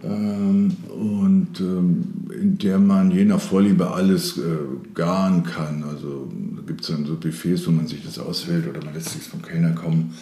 ähm, 0.04 0.76
und 0.88 1.60
ähm, 1.60 2.04
in 2.40 2.58
der 2.58 2.78
man 2.78 3.10
je 3.10 3.24
nach 3.24 3.40
Vorliebe 3.40 3.90
alles 3.90 4.38
äh, 4.38 4.42
garen 4.94 5.44
kann. 5.44 5.84
Also 5.88 6.30
da 6.56 6.62
gibt 6.66 6.82
es 6.82 6.88
dann 6.88 7.04
so 7.04 7.16
Buffets, 7.16 7.66
wo 7.66 7.70
man 7.70 7.86
sich 7.86 8.04
das 8.04 8.18
auswählt 8.18 8.68
oder 8.68 8.84
man 8.84 8.94
lässt 8.94 9.10
sich 9.10 9.22
vom 9.22 9.42
Kellner 9.42 9.72
kommen. 9.72 10.14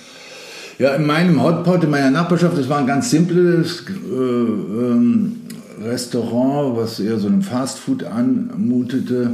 Ja, 0.79 0.95
in 0.95 1.07
meinem 1.07 1.43
Hotpot, 1.43 1.83
in 1.83 1.91
meiner 1.91 2.11
Nachbarschaft, 2.11 2.57
das 2.57 2.69
war 2.69 2.79
ein 2.79 2.87
ganz 2.87 3.11
simples 3.11 3.85
äh, 3.89 4.13
ähm, 4.15 5.37
Restaurant, 5.83 6.77
was 6.77 7.01
eher 7.01 7.19
so 7.19 7.27
einem 7.27 7.43
Fastfood 7.43 8.05
anmutete. 8.05 9.33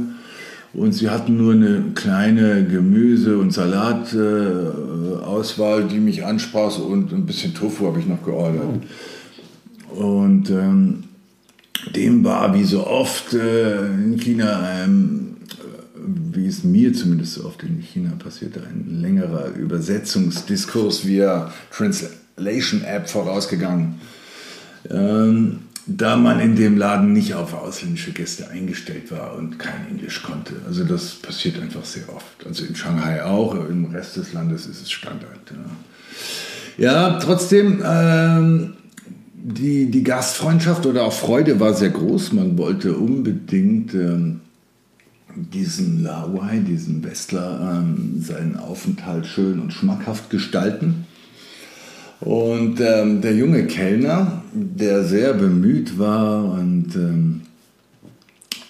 Und 0.75 0.93
sie 0.93 1.09
hatten 1.09 1.37
nur 1.37 1.53
eine 1.53 1.93
kleine 1.95 2.65
Gemüse- 2.65 3.37
und 3.37 3.51
Salatauswahl, 3.51 5.83
äh, 5.83 5.87
die 5.87 5.99
mich 5.99 6.25
ansprach. 6.25 6.77
Und 6.79 7.13
ein 7.13 7.25
bisschen 7.25 7.53
Tofu 7.53 7.87
habe 7.87 7.99
ich 7.99 8.07
noch 8.07 8.23
geordert. 8.23 8.81
Und 9.95 10.49
ähm, 10.49 11.03
dem 11.95 12.25
war 12.25 12.53
wie 12.53 12.65
so 12.65 12.85
oft 12.85 13.33
äh, 13.33 13.85
in 13.85 14.17
China, 14.17 14.83
ähm, 14.83 15.37
wie 16.33 16.47
es 16.47 16.65
mir 16.65 16.93
zumindest 16.93 17.35
so 17.35 17.45
oft 17.45 17.63
in 17.63 17.79
China 17.79 18.11
passierte, 18.19 18.61
ein 18.61 18.99
längerer 19.01 19.55
Übersetzungsdiskurs 19.55 21.07
via 21.07 21.53
Translation 21.71 22.83
App 22.83 23.09
vorausgegangen. 23.09 23.95
Ähm, 24.89 25.59
da 25.87 26.15
man 26.15 26.39
in 26.39 26.55
dem 26.55 26.77
Laden 26.77 27.13
nicht 27.13 27.35
auf 27.35 27.53
ausländische 27.53 28.11
Gäste 28.11 28.49
eingestellt 28.49 29.11
war 29.11 29.35
und 29.35 29.59
kein 29.59 29.87
Englisch 29.89 30.23
konnte. 30.23 30.53
Also 30.67 30.83
das 30.83 31.13
passiert 31.15 31.61
einfach 31.61 31.85
sehr 31.85 32.09
oft. 32.09 32.45
Also 32.45 32.65
in 32.65 32.75
Shanghai 32.75 33.23
auch, 33.23 33.53
im 33.53 33.85
Rest 33.85 34.17
des 34.17 34.33
Landes 34.33 34.65
ist 34.65 34.81
es 34.81 34.91
Standard. 34.91 35.39
Ja, 36.77 36.85
ja 36.85 37.19
trotzdem, 37.19 37.83
ähm, 37.85 38.73
die, 39.33 39.91
die 39.91 40.03
Gastfreundschaft 40.03 40.87
oder 40.87 41.05
auch 41.05 41.13
Freude 41.13 41.59
war 41.59 41.75
sehr 41.75 41.91
groß. 41.91 42.33
Man 42.33 42.57
wollte 42.57 42.95
unbedingt 42.95 43.93
ähm, 43.93 44.41
diesen 45.35 46.01
Lawai, 46.01 46.59
diesen 46.59 47.03
Westler, 47.03 47.77
ähm, 47.77 48.21
seinen 48.21 48.57
Aufenthalt 48.57 49.27
schön 49.27 49.59
und 49.59 49.71
schmackhaft 49.71 50.31
gestalten. 50.31 51.04
Und 52.21 52.79
ähm, 52.79 53.21
der 53.21 53.35
junge 53.35 53.67
Kellner, 53.67 54.43
der 54.53 55.03
sehr 55.03 55.33
bemüht 55.33 55.99
war 55.99 56.45
und 56.45 56.95
ähm, 56.95 57.41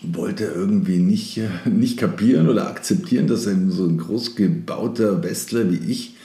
wollte 0.01 0.45
irgendwie 0.45 0.97
nicht, 0.97 1.39
nicht 1.65 1.97
kapieren 1.97 2.49
oder 2.49 2.67
akzeptieren, 2.67 3.27
dass 3.27 3.47
ein 3.47 3.71
so 3.71 3.85
ein 3.85 3.97
großgebauter 3.97 5.23
Westler 5.23 5.71
wie 5.71 5.91
ich 5.91 6.15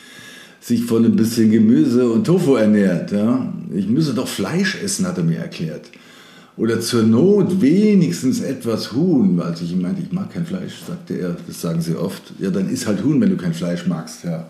sich 0.61 0.85
von 0.85 1.05
ein 1.05 1.17
bisschen 1.17 1.51
Gemüse 1.51 2.11
und 2.11 2.27
Tofu 2.27 2.55
ernährt. 2.55 3.13
Ja? 3.13 3.53
Ich 3.75 3.89
müsse 3.89 4.13
doch 4.13 4.29
Fleisch 4.29 4.77
essen, 4.83 5.07
hat 5.07 5.17
er 5.17 5.25
mir 5.25 5.39
erklärt. 5.39 5.87
Oder 6.61 6.79
zur 6.79 7.05
Not 7.05 7.63
wenigstens 7.63 8.43
etwas 8.43 8.93
Huhn. 8.93 9.41
Als 9.41 9.63
ich 9.63 9.73
ihm 9.73 9.81
meinte, 9.81 10.03
ich 10.03 10.13
mag 10.13 10.31
kein 10.31 10.45
Fleisch, 10.45 10.75
sagte 10.87 11.15
er, 11.15 11.35
das 11.47 11.63
sagen 11.63 11.81
sie 11.81 11.97
oft. 11.97 12.35
Ja, 12.39 12.51
dann 12.51 12.69
isst 12.69 12.87
halt 12.87 13.03
Huhn, 13.03 13.19
wenn 13.19 13.31
du 13.31 13.39
kein 13.39 13.55
Fleisch 13.55 13.87
magst. 13.87 14.25
Ja, 14.25 14.47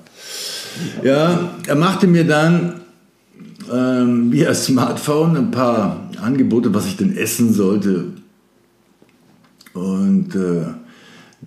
ja 1.04 1.54
er 1.68 1.76
machte 1.76 2.08
mir 2.08 2.24
dann 2.24 2.80
ähm, 3.72 4.32
via 4.32 4.52
Smartphone 4.54 5.36
ein 5.36 5.50
paar 5.52 6.10
Angebote, 6.20 6.74
was 6.74 6.86
ich 6.86 6.96
denn 6.96 7.16
essen 7.16 7.54
sollte. 7.54 8.06
Und 9.72 10.34
äh, 10.34 10.64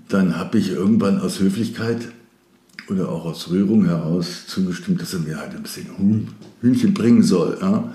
dann 0.08 0.38
habe 0.38 0.60
ich 0.60 0.72
irgendwann 0.72 1.20
aus 1.20 1.42
Höflichkeit 1.42 2.08
oder 2.90 3.10
auch 3.10 3.26
aus 3.26 3.50
Rührung 3.50 3.84
heraus 3.84 4.48
zugestimmt, 4.48 5.02
dass 5.02 5.14
er 5.14 5.20
mir 5.20 5.42
halt 5.42 5.54
ein 5.54 5.64
bisschen 5.64 5.88
Huhn, 5.98 6.30
Hühnchen 6.62 6.94
bringen 6.94 7.22
soll. 7.22 7.58
Ja. 7.60 7.92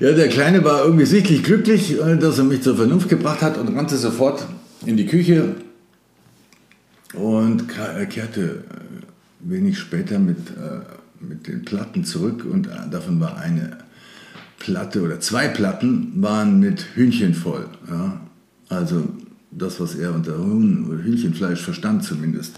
Ja, 0.00 0.12
der 0.12 0.28
Kleine 0.28 0.64
war 0.64 0.84
irgendwie 0.84 1.06
sichtlich 1.06 1.42
glücklich, 1.42 2.00
äh, 2.00 2.16
dass 2.16 2.38
er 2.38 2.44
mich 2.44 2.62
zur 2.62 2.76
Vernunft 2.76 3.08
gebracht 3.08 3.42
hat 3.42 3.58
und 3.58 3.74
rannte 3.76 3.96
sofort 3.96 4.46
in 4.86 4.96
die 4.96 5.06
Küche 5.06 5.56
und 7.14 7.64
kehrte 8.10 8.40
äh, 8.40 8.60
wenig 9.40 9.78
später 9.78 10.18
mit, 10.18 10.38
äh, 10.50 10.80
mit 11.20 11.46
den 11.48 11.64
Platten 11.64 12.04
zurück 12.04 12.44
und 12.48 12.68
davon 12.90 13.20
war 13.20 13.38
eine 13.38 13.78
Platte 14.58 15.02
oder 15.02 15.20
zwei 15.20 15.48
Platten 15.48 16.12
waren 16.16 16.60
mit 16.60 16.84
Hühnchen 16.94 17.34
voll. 17.34 17.66
Ja. 17.88 18.20
Also 18.68 19.08
das, 19.50 19.80
was 19.80 19.94
er 19.94 20.14
unter 20.14 20.38
Huhn 20.38 20.86
oder 20.88 21.02
Hühnchenfleisch 21.02 21.62
verstand 21.62 22.04
zumindest. 22.04 22.56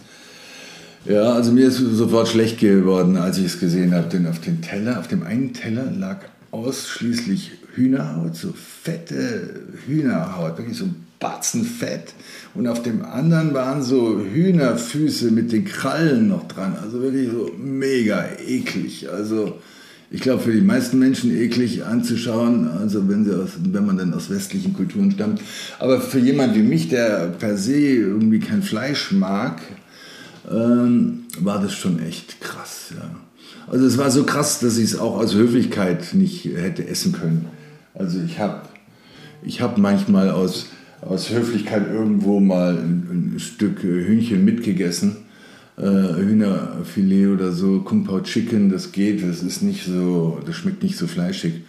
Ja, 1.04 1.32
also 1.32 1.52
mir 1.52 1.68
ist 1.68 1.78
sofort 1.78 2.28
schlecht 2.28 2.58
geworden, 2.58 3.16
als 3.16 3.38
ich 3.38 3.46
es 3.46 3.60
gesehen 3.60 3.94
habe, 3.94 4.08
denn 4.08 4.26
auf 4.26 4.40
dem 4.40 4.60
Teller, 4.60 4.98
auf 4.98 5.08
dem 5.08 5.22
einen 5.22 5.54
Teller 5.54 5.90
lag 5.90 6.18
ausschließlich 6.50 7.52
Hühnerhaut, 7.74 8.36
so 8.36 8.52
fette 8.52 9.64
Hühnerhaut, 9.86 10.58
wirklich 10.58 10.78
so 10.78 10.84
ein 10.86 11.06
Batzen 11.20 11.64
Fett. 11.64 12.14
Und 12.54 12.66
auf 12.66 12.82
dem 12.82 13.04
anderen 13.04 13.52
waren 13.54 13.82
so 13.82 14.20
Hühnerfüße 14.20 15.30
mit 15.30 15.52
den 15.52 15.66
Krallen 15.66 16.28
noch 16.28 16.48
dran. 16.48 16.76
Also 16.82 17.02
wirklich 17.02 17.30
so 17.30 17.52
mega 17.58 18.24
eklig. 18.46 19.08
Also 19.10 19.58
ich 20.10 20.22
glaube, 20.22 20.42
für 20.42 20.52
die 20.52 20.62
meisten 20.62 20.98
Menschen 20.98 21.36
eklig 21.36 21.84
anzuschauen, 21.84 22.68
also 22.68 23.08
wenn, 23.08 23.24
sie 23.24 23.38
aus, 23.38 23.50
wenn 23.62 23.86
man 23.86 23.98
dann 23.98 24.12
aus 24.14 24.30
westlichen 24.30 24.72
Kulturen 24.72 25.12
stammt. 25.12 25.40
Aber 25.78 26.00
für 26.00 26.18
jemand 26.18 26.56
wie 26.56 26.62
mich, 26.62 26.88
der 26.88 27.28
per 27.28 27.56
se 27.56 27.78
irgendwie 27.78 28.40
kein 28.40 28.62
Fleisch 28.62 29.12
mag, 29.12 29.60
ähm, 30.50 31.26
war 31.38 31.62
das 31.62 31.74
schon 31.74 32.00
echt 32.00 32.40
krass. 32.40 32.92
Ja. 32.96 33.10
Also 33.70 33.86
es 33.86 33.98
war 33.98 34.10
so 34.10 34.24
krass, 34.24 34.58
dass 34.58 34.78
ich 34.78 34.84
es 34.84 34.98
auch 34.98 35.16
aus 35.16 35.34
Höflichkeit 35.34 36.12
nicht 36.14 36.44
hätte 36.44 36.86
essen 36.88 37.12
können. 37.12 37.46
Also 37.94 38.18
ich 38.26 38.40
habe 38.40 38.62
ich 39.44 39.60
hab 39.60 39.78
manchmal 39.78 40.30
aus, 40.30 40.66
aus 41.02 41.30
Höflichkeit 41.30 41.84
irgendwo 41.88 42.40
mal 42.40 42.76
ein, 42.76 43.32
ein 43.34 43.38
Stück 43.38 43.82
Hühnchen 43.82 44.44
mitgegessen. 44.44 45.18
Äh, 45.78 45.84
Hühnerfilet 45.84 47.28
oder 47.28 47.52
so, 47.52 47.80
Kung 47.80 48.04
Pao 48.04 48.20
Chicken, 48.20 48.70
das 48.70 48.90
geht, 48.90 49.22
das 49.26 49.42
ist 49.42 49.62
nicht 49.62 49.86
so, 49.86 50.40
das 50.44 50.56
schmeckt 50.56 50.82
nicht 50.82 50.98
so 50.98 51.06
fleischig. 51.06 51.62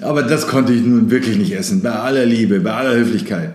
Aber 0.00 0.22
das 0.22 0.46
konnte 0.46 0.74
ich 0.74 0.82
nun 0.82 1.10
wirklich 1.10 1.38
nicht 1.38 1.52
essen, 1.52 1.82
bei 1.82 1.92
aller 1.92 2.26
Liebe, 2.26 2.60
bei 2.60 2.72
aller 2.72 2.94
Höflichkeit. 2.94 3.54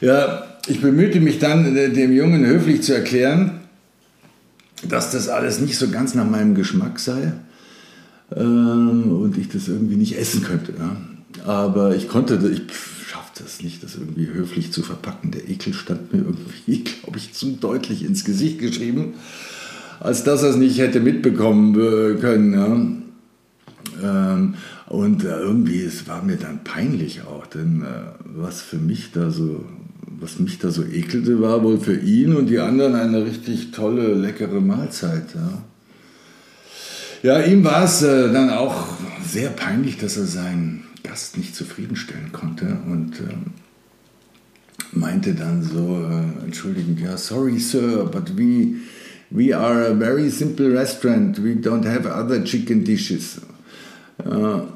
Ja, 0.00 0.44
ich 0.66 0.80
bemühte 0.80 1.20
mich 1.20 1.38
dann, 1.38 1.76
äh, 1.76 1.90
dem 1.90 2.12
Jungen 2.12 2.44
höflich 2.44 2.82
zu 2.82 2.92
erklären, 2.92 3.61
dass 4.88 5.10
das 5.10 5.28
alles 5.28 5.60
nicht 5.60 5.78
so 5.78 5.88
ganz 5.88 6.14
nach 6.14 6.28
meinem 6.28 6.54
Geschmack 6.54 6.98
sei 6.98 7.32
ähm, 8.36 9.12
und 9.12 9.38
ich 9.38 9.48
das 9.48 9.68
irgendwie 9.68 9.96
nicht 9.96 10.18
essen 10.18 10.42
könnte. 10.42 10.74
Ja. 10.78 10.96
Aber 11.44 11.94
ich 11.96 12.08
konnte, 12.08 12.34
ich 12.52 12.62
schaffte 13.06 13.44
es 13.44 13.62
nicht, 13.62 13.82
das 13.82 13.94
irgendwie 13.94 14.28
höflich 14.28 14.72
zu 14.72 14.82
verpacken. 14.82 15.30
Der 15.30 15.48
Ekel 15.48 15.74
stand 15.74 16.12
mir 16.12 16.20
irgendwie, 16.20 16.84
glaube 17.02 17.18
ich, 17.18 17.32
zu 17.32 17.52
deutlich 17.52 18.04
ins 18.04 18.24
Gesicht 18.24 18.58
geschrieben, 18.58 19.14
als 20.00 20.24
dass 20.24 20.42
er 20.42 20.50
es 20.50 20.56
nicht 20.56 20.78
hätte 20.78 21.00
mitbekommen 21.00 21.74
können. 22.20 22.52
Ja. 22.54 24.32
Ähm, 24.34 24.54
und 24.88 25.24
äh, 25.24 25.38
irgendwie, 25.38 25.80
es 25.80 26.06
war 26.06 26.22
mir 26.22 26.36
dann 26.36 26.64
peinlich 26.64 27.22
auch, 27.22 27.46
denn 27.46 27.82
äh, 27.82 27.86
was 28.24 28.60
für 28.60 28.76
mich 28.76 29.12
da 29.12 29.30
so 29.30 29.64
was 30.20 30.38
mich 30.38 30.58
da 30.58 30.70
so 30.70 30.84
ekelte, 30.84 31.40
war 31.40 31.62
wohl 31.62 31.78
für 31.78 31.96
ihn 31.96 32.34
und 32.34 32.46
die 32.46 32.58
anderen 32.58 32.94
eine 32.94 33.24
richtig 33.24 33.70
tolle, 33.70 34.14
leckere 34.14 34.60
Mahlzeit. 34.60 35.26
Ja, 35.34 35.62
ja 37.22 37.46
ihm 37.46 37.64
war 37.64 37.84
es 37.84 38.02
äh, 38.02 38.32
dann 38.32 38.50
auch 38.50 38.86
sehr 39.24 39.50
peinlich, 39.50 39.98
dass 39.98 40.16
er 40.16 40.26
seinen 40.26 40.84
Gast 41.02 41.36
nicht 41.36 41.54
zufriedenstellen 41.54 42.32
konnte 42.32 42.78
und 42.86 43.20
äh, 43.20 43.34
meinte 44.92 45.34
dann 45.34 45.62
so, 45.62 46.06
äh, 46.08 46.44
entschuldigen, 46.44 46.98
ja, 47.02 47.16
sorry 47.16 47.58
sir, 47.58 48.04
but 48.04 48.36
we, 48.36 48.76
we 49.30 49.56
are 49.56 49.88
a 49.88 49.94
very 49.94 50.30
simple 50.30 50.72
restaurant, 50.72 51.42
we 51.42 51.54
don't 51.54 51.84
have 51.84 52.06
other 52.06 52.44
chicken 52.44 52.84
dishes. 52.84 53.40
Ja, 54.24 54.68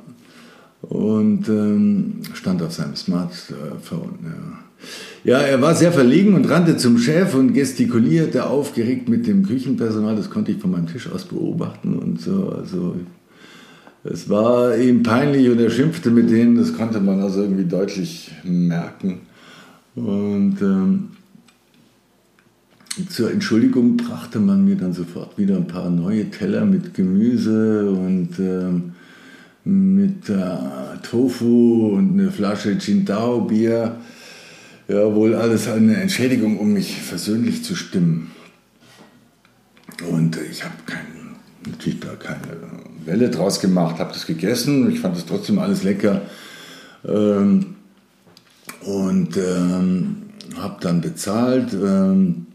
und 0.88 1.48
ähm, 1.48 2.20
stand 2.34 2.62
auf 2.62 2.72
seinem 2.72 2.96
Smartphone. 2.96 4.18
Ja. 4.22 4.66
Ja, 5.24 5.38
er 5.38 5.60
war 5.60 5.74
sehr 5.74 5.90
verlegen 5.90 6.34
und 6.34 6.48
rannte 6.48 6.76
zum 6.76 6.98
Chef 6.98 7.34
und 7.34 7.52
gestikulierte 7.52 8.46
aufgeregt 8.46 9.08
mit 9.08 9.26
dem 9.26 9.44
Küchenpersonal. 9.44 10.14
Das 10.14 10.30
konnte 10.30 10.52
ich 10.52 10.58
von 10.58 10.70
meinem 10.70 10.86
Tisch 10.86 11.10
aus 11.10 11.24
beobachten 11.24 11.98
und 11.98 12.20
so. 12.20 12.50
Also 12.50 12.94
es 14.04 14.28
war 14.28 14.76
ihm 14.76 15.02
peinlich 15.02 15.48
und 15.48 15.58
er 15.58 15.70
schimpfte 15.70 16.10
mit 16.10 16.30
denen. 16.30 16.56
Das 16.56 16.72
konnte 16.74 17.00
man 17.00 17.20
also 17.20 17.42
irgendwie 17.42 17.64
deutlich 17.64 18.30
merken. 18.44 19.22
Und 19.96 20.58
ähm, 20.60 21.08
zur 23.08 23.32
Entschuldigung 23.32 23.96
brachte 23.96 24.38
man 24.38 24.64
mir 24.64 24.76
dann 24.76 24.92
sofort 24.92 25.36
wieder 25.38 25.56
ein 25.56 25.66
paar 25.66 25.90
neue 25.90 26.30
Teller 26.30 26.64
mit 26.64 26.94
Gemüse 26.94 27.90
und 27.90 28.38
ähm, 28.38 28.92
mit 29.66 30.28
äh, 30.28 30.46
Tofu 31.02 31.96
und 31.96 32.12
eine 32.12 32.30
Flasche 32.30 32.76
Qingdao 32.76 33.40
Bier 33.40 33.96
ja, 34.88 35.12
wohl 35.12 35.34
alles 35.34 35.68
eine 35.68 35.96
Entschädigung, 35.96 36.58
um 36.58 36.72
mich 36.72 37.02
versöhnlich 37.02 37.64
zu 37.64 37.74
stimmen. 37.74 38.30
Und 40.08 40.38
ich 40.50 40.62
habe 40.62 40.74
natürlich 41.68 41.98
da 41.98 42.14
keine 42.14 42.56
Welle 43.04 43.28
draus 43.30 43.58
gemacht, 43.58 43.98
habe 43.98 44.12
das 44.12 44.26
gegessen, 44.26 44.88
ich 44.92 45.00
fand 45.00 45.16
es 45.16 45.26
trotzdem 45.26 45.58
alles 45.58 45.82
lecker. 45.82 46.22
Ähm, 47.04 47.74
und 48.82 49.36
ähm, 49.36 50.22
habe 50.56 50.76
dann 50.80 51.00
bezahlt, 51.00 51.72
ähm, 51.72 52.46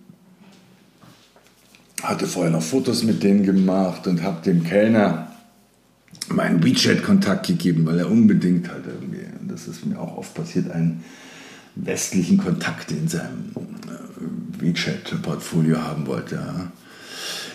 hatte 2.01 2.25
vorher 2.25 2.51
noch 2.51 2.61
Fotos 2.61 3.03
mit 3.03 3.21
denen 3.21 3.43
gemacht 3.43 4.07
und 4.07 4.23
habe 4.23 4.41
dem 4.43 4.63
Kellner 4.63 5.30
meinen 6.33 6.63
WeChat-Kontakt 6.63 7.47
gegeben, 7.47 7.85
weil 7.85 7.99
er 7.99 8.09
unbedingt 8.09 8.69
halt 8.69 8.83
irgendwie, 8.85 9.25
das 9.47 9.67
ist 9.67 9.85
mir 9.85 9.99
auch 9.99 10.17
oft 10.17 10.33
passiert, 10.33 10.71
einen 10.71 11.03
westlichen 11.75 12.37
Kontakte 12.37 12.95
in 12.95 13.07
seinem 13.07 13.51
äh, 13.55 14.63
WeChat-Portfolio 14.63 15.81
haben 15.81 16.05
wollte. 16.07 16.41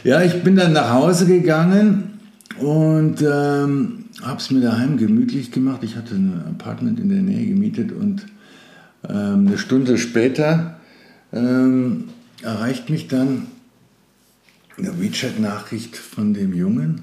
Ja. 0.05 0.23
ich 0.23 0.43
bin 0.43 0.57
dann 0.57 0.73
nach 0.73 0.91
Hause 0.91 1.27
gegangen 1.27 2.21
und 2.59 3.21
ähm, 3.23 4.05
habe 4.23 4.39
es 4.39 4.51
mir 4.51 4.61
daheim 4.61 4.97
gemütlich 4.97 5.51
gemacht. 5.51 5.83
Ich 5.83 5.97
hatte 5.97 6.15
ein 6.15 6.43
Apartment 6.49 6.99
in 6.99 7.11
der 7.11 7.23
Nähe 7.23 7.47
gemietet 7.47 7.93
und 7.93 8.27
ähm, 9.09 9.47
eine 9.47 9.59
Stunde 9.59 9.99
später 9.99 10.81
ähm, 11.33 12.05
erreicht 12.43 12.89
mich 12.91 13.09
dann 13.09 13.47
eine 14.79 15.01
WeChat-Nachricht 15.01 15.97
von 15.97 16.35
dem 16.35 16.55
Jungen 16.55 17.03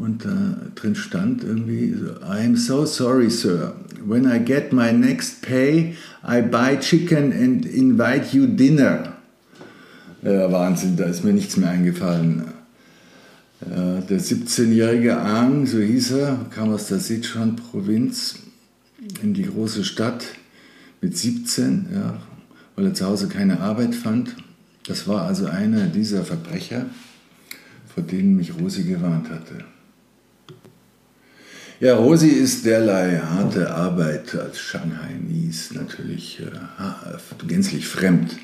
Und 0.00 0.24
da 0.24 0.56
drin 0.76 0.94
stand 0.94 1.44
irgendwie, 1.44 1.94
I 2.22 2.46
am 2.46 2.56
so 2.56 2.86
sorry, 2.86 3.28
sir. 3.30 3.74
When 4.02 4.24
I 4.24 4.38
get 4.42 4.72
my 4.72 4.92
next 4.92 5.42
pay, 5.42 5.94
I 6.26 6.40
buy 6.40 6.78
chicken 6.80 7.32
and 7.32 7.66
invite 7.66 8.34
you 8.34 8.46
dinner. 8.46 9.12
Ja, 10.22 10.50
Wahnsinn, 10.50 10.96
da 10.96 11.04
ist 11.04 11.22
mir 11.22 11.34
nichts 11.34 11.58
mehr 11.58 11.68
eingefallen. 11.68 12.44
Ja, 13.60 14.00
der 14.00 14.20
17-jährige 14.20 15.18
Ang, 15.18 15.66
so 15.66 15.78
hieß 15.80 16.12
er, 16.12 16.46
kam 16.48 16.72
aus 16.72 16.88
der 16.88 16.98
Sichuan-Provinz 16.98 18.36
in 19.22 19.34
die 19.34 19.42
große 19.42 19.84
Stadt 19.84 20.24
mit 21.02 21.18
17, 21.18 21.88
ja, 21.92 22.16
weil 22.74 22.86
er 22.86 22.94
zu 22.94 23.04
Hause 23.04 23.28
keine 23.28 23.60
Arbeit 23.60 23.94
fand. 23.94 24.34
Das 24.86 25.06
war 25.06 25.26
also 25.26 25.44
einer 25.44 25.88
dieser 25.88 26.24
Verbrecher, 26.24 26.86
vor 27.94 28.02
denen 28.02 28.36
mich 28.36 28.54
Rosi 28.58 28.84
gewarnt 28.84 29.28
hatte. 29.28 29.64
Ja, 31.80 31.96
Rosi 31.96 32.28
ist 32.28 32.66
derlei 32.66 33.16
harte 33.20 33.74
Arbeit 33.74 34.34
als 34.34 34.60
Shanghai-Nies 34.60 35.72
natürlich 35.72 36.38
äh, 36.40 37.46
gänzlich 37.46 37.88
fremd. 37.88 38.36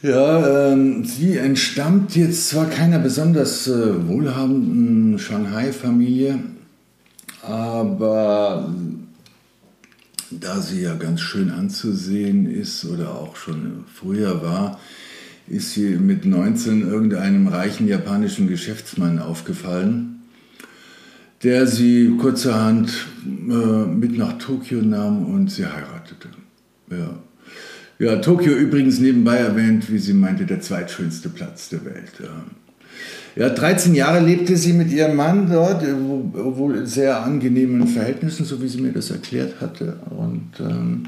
Ja, 0.00 0.72
ähm, 0.72 1.04
sie 1.04 1.36
entstammt 1.36 2.16
jetzt 2.16 2.48
zwar 2.48 2.70
keiner 2.70 2.98
besonders 2.98 3.68
äh, 3.68 4.08
wohlhabenden 4.08 5.18
Shanghai-Familie, 5.18 6.38
aber 7.42 8.72
da 10.30 10.62
sie 10.62 10.80
ja 10.80 10.94
ganz 10.94 11.20
schön 11.20 11.50
anzusehen 11.50 12.50
ist 12.50 12.86
oder 12.86 13.16
auch 13.16 13.36
schon 13.36 13.84
früher 13.94 14.40
war, 14.42 14.80
ist 15.46 15.72
sie 15.72 15.90
mit 15.90 16.24
19 16.24 16.88
irgendeinem 16.88 17.48
reichen 17.48 17.86
japanischen 17.86 18.48
Geschäftsmann 18.48 19.18
aufgefallen, 19.18 20.17
der 21.42 21.66
sie 21.66 22.16
kurzerhand 22.18 23.06
äh, 23.24 23.86
mit 23.86 24.16
nach 24.18 24.38
Tokio 24.38 24.82
nahm 24.82 25.26
und 25.26 25.50
sie 25.50 25.66
heiratete. 25.66 26.28
Ja. 26.90 27.18
Ja, 28.00 28.16
Tokio 28.16 28.52
übrigens 28.52 29.00
nebenbei 29.00 29.38
erwähnt, 29.38 29.90
wie 29.90 29.98
sie 29.98 30.12
meinte, 30.12 30.46
der 30.46 30.60
zweitschönste 30.60 31.28
Platz 31.30 31.68
der 31.68 31.84
Welt. 31.84 32.12
Ja, 33.34 33.48
13 33.48 33.92
Jahre 33.96 34.24
lebte 34.24 34.56
sie 34.56 34.72
mit 34.72 34.92
ihrem 34.92 35.16
Mann 35.16 35.50
dort, 35.50 35.82
wohl 35.82 36.76
in 36.76 36.86
sehr 36.86 37.24
angenehmen 37.24 37.88
Verhältnissen, 37.88 38.44
so 38.44 38.62
wie 38.62 38.68
sie 38.68 38.80
mir 38.80 38.92
das 38.92 39.10
erklärt 39.10 39.60
hatte. 39.60 39.96
Und 40.10 40.50
ähm, 40.60 41.04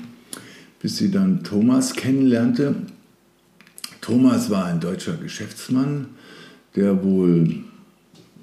bis 0.81 0.97
sie 0.97 1.13
dann 1.13 1.45
Thomas 1.45 1.95
kennenlernte. 1.95 2.75
Thomas 4.01 4.51
war 4.51 4.65
ein 4.65 4.81
deutscher 4.81 5.15
Geschäftsmann, 5.15 6.07
der 6.75 7.05
wohl 7.05 7.65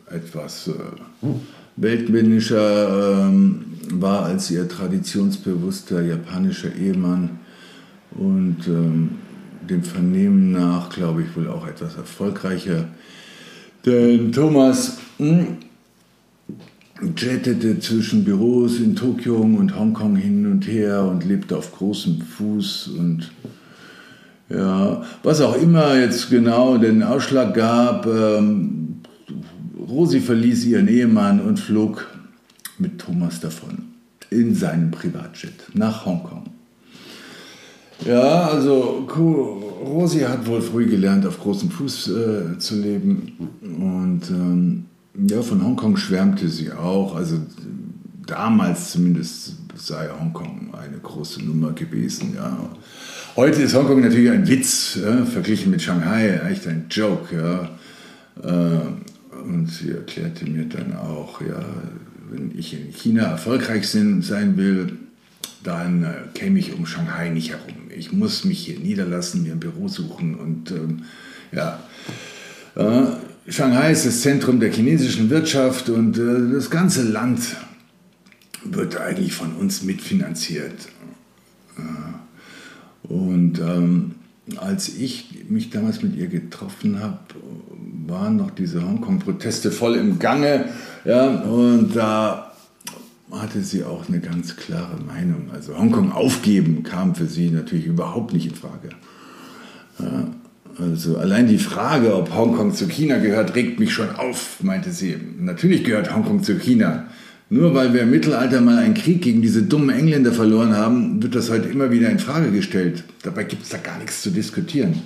etwas 0.10 0.70
äh, 0.70 1.26
weltmännischer 1.78 3.28
ähm, 3.30 3.66
war 3.94 4.26
als 4.26 4.52
ihr 4.52 4.68
traditionsbewusster 4.68 6.02
japanischer 6.02 6.76
Ehemann 6.76 7.40
und 8.12 8.68
ähm, 8.68 9.12
dem 9.70 9.84
Vernehmen 9.84 10.52
nach, 10.52 10.90
glaube 10.90 11.24
ich, 11.24 11.36
wohl 11.36 11.48
auch 11.48 11.68
etwas 11.68 11.96
erfolgreicher. 11.96 12.86
Denn 13.86 14.32
Thomas 14.32 14.98
hm, 15.18 15.58
jettete 17.16 17.80
zwischen 17.80 18.24
Büros 18.24 18.80
in 18.80 18.96
Tokio 18.96 19.36
und 19.36 19.78
Hongkong 19.78 20.16
hin 20.16 20.48
und 20.48 20.68
her 20.68 21.04
und 21.04 21.26
lebte 21.26 21.58
auf 21.58 21.72
großem 21.74 22.22
Fuß 22.22 22.90
und 22.98 23.32
ja, 24.50 25.04
was 25.24 25.42
auch 25.42 25.62
immer 25.62 26.00
jetzt 26.00 26.30
genau 26.30 26.78
den 26.78 27.04
Ausschlag 27.04 27.54
gab, 27.54 28.06
ähm, 28.06 28.87
Rosi 29.88 30.20
verließ 30.20 30.66
ihren 30.66 30.88
Ehemann 30.88 31.40
und 31.40 31.60
flog 31.60 32.08
mit 32.78 33.00
Thomas 33.00 33.40
davon 33.40 33.84
in 34.30 34.54
seinem 34.54 34.92
Privatjet 34.92 35.54
nach 35.74 36.06
Hongkong. 36.06 36.46
Ja, 38.06 38.48
also 38.48 39.08
Rosi 39.84 40.20
hat 40.20 40.46
wohl 40.46 40.62
früh 40.62 40.86
gelernt, 40.86 41.26
auf 41.26 41.40
großem 41.40 41.72
Fuß 41.72 42.10
äh, 42.10 42.60
zu 42.60 42.76
leben. 42.76 43.50
Und 43.62 44.22
ähm, 44.30 44.86
ja, 45.28 45.42
von 45.42 45.64
Hongkong 45.64 45.98
schwärmte 45.98 46.50
sie 46.50 46.72
auch. 46.72 47.16
Also 47.16 47.38
damals 48.26 48.92
zumindest 48.92 49.56
sei 49.76 50.10
Hongkong 50.20 50.74
eine 50.74 50.98
große 50.98 51.44
Nummer 51.44 51.72
gewesen. 51.72 52.34
Ja. 52.36 52.58
Heute 53.36 53.64
ist 53.64 53.76
Hongkong 53.76 54.02
natürlich 54.02 54.30
ein 54.30 54.48
Witz, 54.48 55.00
ja, 55.02 55.26
verglichen 55.26 55.72
mit 55.72 55.82
Shanghai, 55.82 56.40
echt 56.50 56.68
ein 56.68 56.86
Joke. 56.90 57.36
Ja. 57.36 57.70
Äh, 58.44 58.80
und 59.48 59.68
sie 59.68 59.92
erklärte 59.92 60.46
mir 60.46 60.66
dann 60.66 60.96
auch, 60.96 61.42
ja, 61.42 61.64
wenn 62.30 62.58
ich 62.58 62.74
in 62.74 62.92
China 62.92 63.24
erfolgreich 63.24 63.88
sein 63.88 64.58
will, 64.58 64.98
dann 65.64 66.04
äh, 66.04 66.14
käme 66.34 66.60
ich 66.60 66.74
um 66.74 66.86
Shanghai 66.86 67.30
nicht 67.30 67.52
herum. 67.52 67.90
Ich 67.96 68.12
muss 68.12 68.46
mich 68.46 68.60
hier 68.60 68.80
niederlassen, 68.80 69.44
mir 69.44 69.54
ein 69.54 69.60
Büro 69.60 69.88
suchen 69.88 70.36
und 70.36 70.72
ähm, 70.72 71.04
ja. 71.52 71.80
Äh, 72.76 73.04
Shanghai 73.50 73.92
ist 73.92 74.06
das 74.06 74.22
Zentrum 74.22 74.60
der 74.60 74.72
chinesischen 74.72 75.30
Wirtschaft 75.30 75.90
und 75.90 76.18
äh, 76.18 76.54
das 76.54 76.70
ganze 76.70 77.04
Land 77.04 77.56
wird 78.64 78.98
eigentlich 78.98 79.34
von 79.34 79.54
uns 79.54 79.84
mitfinanziert. 79.84 80.90
Äh, 81.78 83.08
und 83.08 83.60
ähm, 83.60 84.16
als 84.56 84.90
ich 84.90 85.46
mich 85.50 85.70
damals 85.70 86.02
mit 86.02 86.16
ihr 86.16 86.28
getroffen 86.28 87.00
habe, 87.02 87.20
waren 88.06 88.38
noch 88.38 88.52
diese 88.52 88.82
Hongkong-Proteste 88.82 89.72
voll 89.72 89.96
im 89.96 90.20
Gange. 90.20 90.66
Ja, 91.04 91.42
und 91.42 91.96
da 91.96 92.54
hatte 93.32 93.62
sie 93.62 93.84
auch 93.84 94.08
eine 94.08 94.20
ganz 94.20 94.56
klare 94.56 94.98
Meinung. 95.06 95.50
Also 95.54 95.78
Hongkong 95.78 96.14
aufgeben 96.14 96.84
kam 96.84 97.14
für 97.16 97.28
sie 97.28 97.50
natürlich 97.50 97.86
überhaupt 97.86 98.34
nicht 98.34 98.48
in 98.48 98.56
Frage. 98.56 98.90
Ja, 100.00 100.28
also 100.80 101.18
allein 101.18 101.48
die 101.48 101.58
Frage, 101.58 102.16
ob 102.16 102.34
Hongkong 102.34 102.74
zu 102.74 102.88
China 102.88 103.18
gehört, 103.18 103.56
regt 103.56 103.80
mich 103.80 103.94
schon 103.94 104.16
auf, 104.16 104.64
meinte 104.64 104.92
sie. 104.92 105.18
Natürlich 105.40 105.84
gehört 105.84 106.16
Hongkong 106.16 106.44
zu 106.44 106.58
China. 106.58 107.08
Nur 107.50 107.74
weil 107.74 107.94
wir 107.94 108.02
im 108.02 108.12
Mittelalter 108.12 108.60
mal 108.60 108.78
einen 108.78 108.94
Krieg 108.94 109.22
gegen 109.22 109.42
diese 109.42 109.64
dummen 109.64 109.90
Engländer 109.90 110.34
verloren 110.34 110.76
haben, 110.76 111.24
wird 111.24 111.34
das 111.34 111.50
heute 111.50 111.70
immer 111.70 111.92
wieder 111.92 112.10
in 112.10 112.20
Frage 112.20 112.52
gestellt. 112.52 113.06
Dabei 113.24 113.46
gibt 113.46 113.64
es 113.64 113.70
da 113.70 113.78
gar 113.78 113.98
nichts 114.00 114.22
zu 114.22 114.32
diskutieren. 114.32 115.02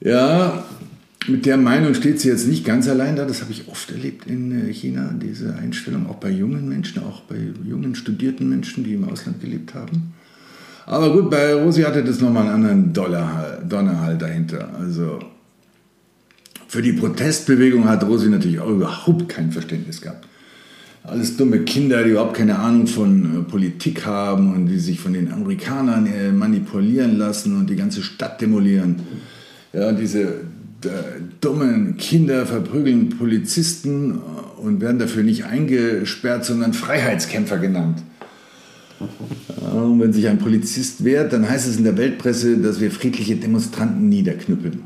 Ja, 0.00 0.64
mit 1.28 1.46
der 1.46 1.56
Meinung 1.56 1.94
steht 1.94 2.20
sie 2.20 2.28
jetzt 2.28 2.46
nicht 2.46 2.64
ganz 2.64 2.88
allein 2.88 3.16
da. 3.16 3.24
Das 3.24 3.40
habe 3.42 3.52
ich 3.52 3.68
oft 3.68 3.90
erlebt 3.90 4.26
in 4.26 4.68
äh, 4.68 4.72
China, 4.72 5.14
diese 5.14 5.54
Einstellung, 5.54 6.08
auch 6.08 6.16
bei 6.16 6.30
jungen 6.30 6.68
Menschen, 6.68 7.02
auch 7.02 7.22
bei 7.22 7.36
jungen 7.64 7.94
studierten 7.94 8.48
Menschen, 8.48 8.84
die 8.84 8.94
im 8.94 9.04
Ausland 9.08 9.40
gelebt 9.40 9.74
haben. 9.74 10.12
Aber 10.86 11.12
gut, 11.12 11.30
bei 11.30 11.54
Rosi 11.54 11.82
hatte 11.82 12.02
das 12.02 12.20
nochmal 12.20 12.44
einen 12.44 12.54
anderen 12.54 12.92
Dollar, 12.92 13.58
Donnerhalt 13.66 14.20
dahinter. 14.20 14.74
Also 14.78 15.20
für 16.68 16.82
die 16.82 16.92
Protestbewegung 16.92 17.88
hat 17.88 18.04
Rosi 18.04 18.28
natürlich 18.28 18.60
auch 18.60 18.70
überhaupt 18.70 19.28
kein 19.28 19.52
Verständnis 19.52 20.00
gehabt. 20.00 20.26
Alles 21.02 21.36
dumme 21.36 21.60
Kinder, 21.60 22.04
die 22.04 22.10
überhaupt 22.10 22.36
keine 22.36 22.58
Ahnung 22.58 22.86
von 22.86 23.40
äh, 23.40 23.42
Politik 23.42 24.04
haben 24.06 24.54
und 24.54 24.66
die 24.66 24.78
sich 24.78 25.00
von 25.00 25.14
den 25.14 25.32
Amerikanern 25.32 26.06
äh, 26.06 26.30
manipulieren 26.30 27.16
lassen 27.16 27.56
und 27.56 27.70
die 27.70 27.76
ganze 27.76 28.02
Stadt 28.02 28.40
demolieren. 28.40 28.96
Ja, 29.72 29.92
diese 29.92 30.40
dummen 31.40 31.96
Kinder 31.98 32.46
verprügeln 32.46 33.10
Polizisten 33.10 34.18
und 34.56 34.80
werden 34.80 34.98
dafür 34.98 35.22
nicht 35.22 35.44
eingesperrt, 35.44 36.44
sondern 36.44 36.72
Freiheitskämpfer 36.72 37.58
genannt. 37.58 37.98
Und 39.72 40.00
wenn 40.00 40.12
sich 40.12 40.28
ein 40.28 40.38
Polizist 40.38 41.04
wehrt, 41.04 41.32
dann 41.32 41.48
heißt 41.48 41.68
es 41.68 41.76
in 41.76 41.84
der 41.84 41.96
Weltpresse, 41.96 42.58
dass 42.58 42.80
wir 42.80 42.90
friedliche 42.90 43.36
Demonstranten 43.36 44.08
niederknüppeln. 44.08 44.82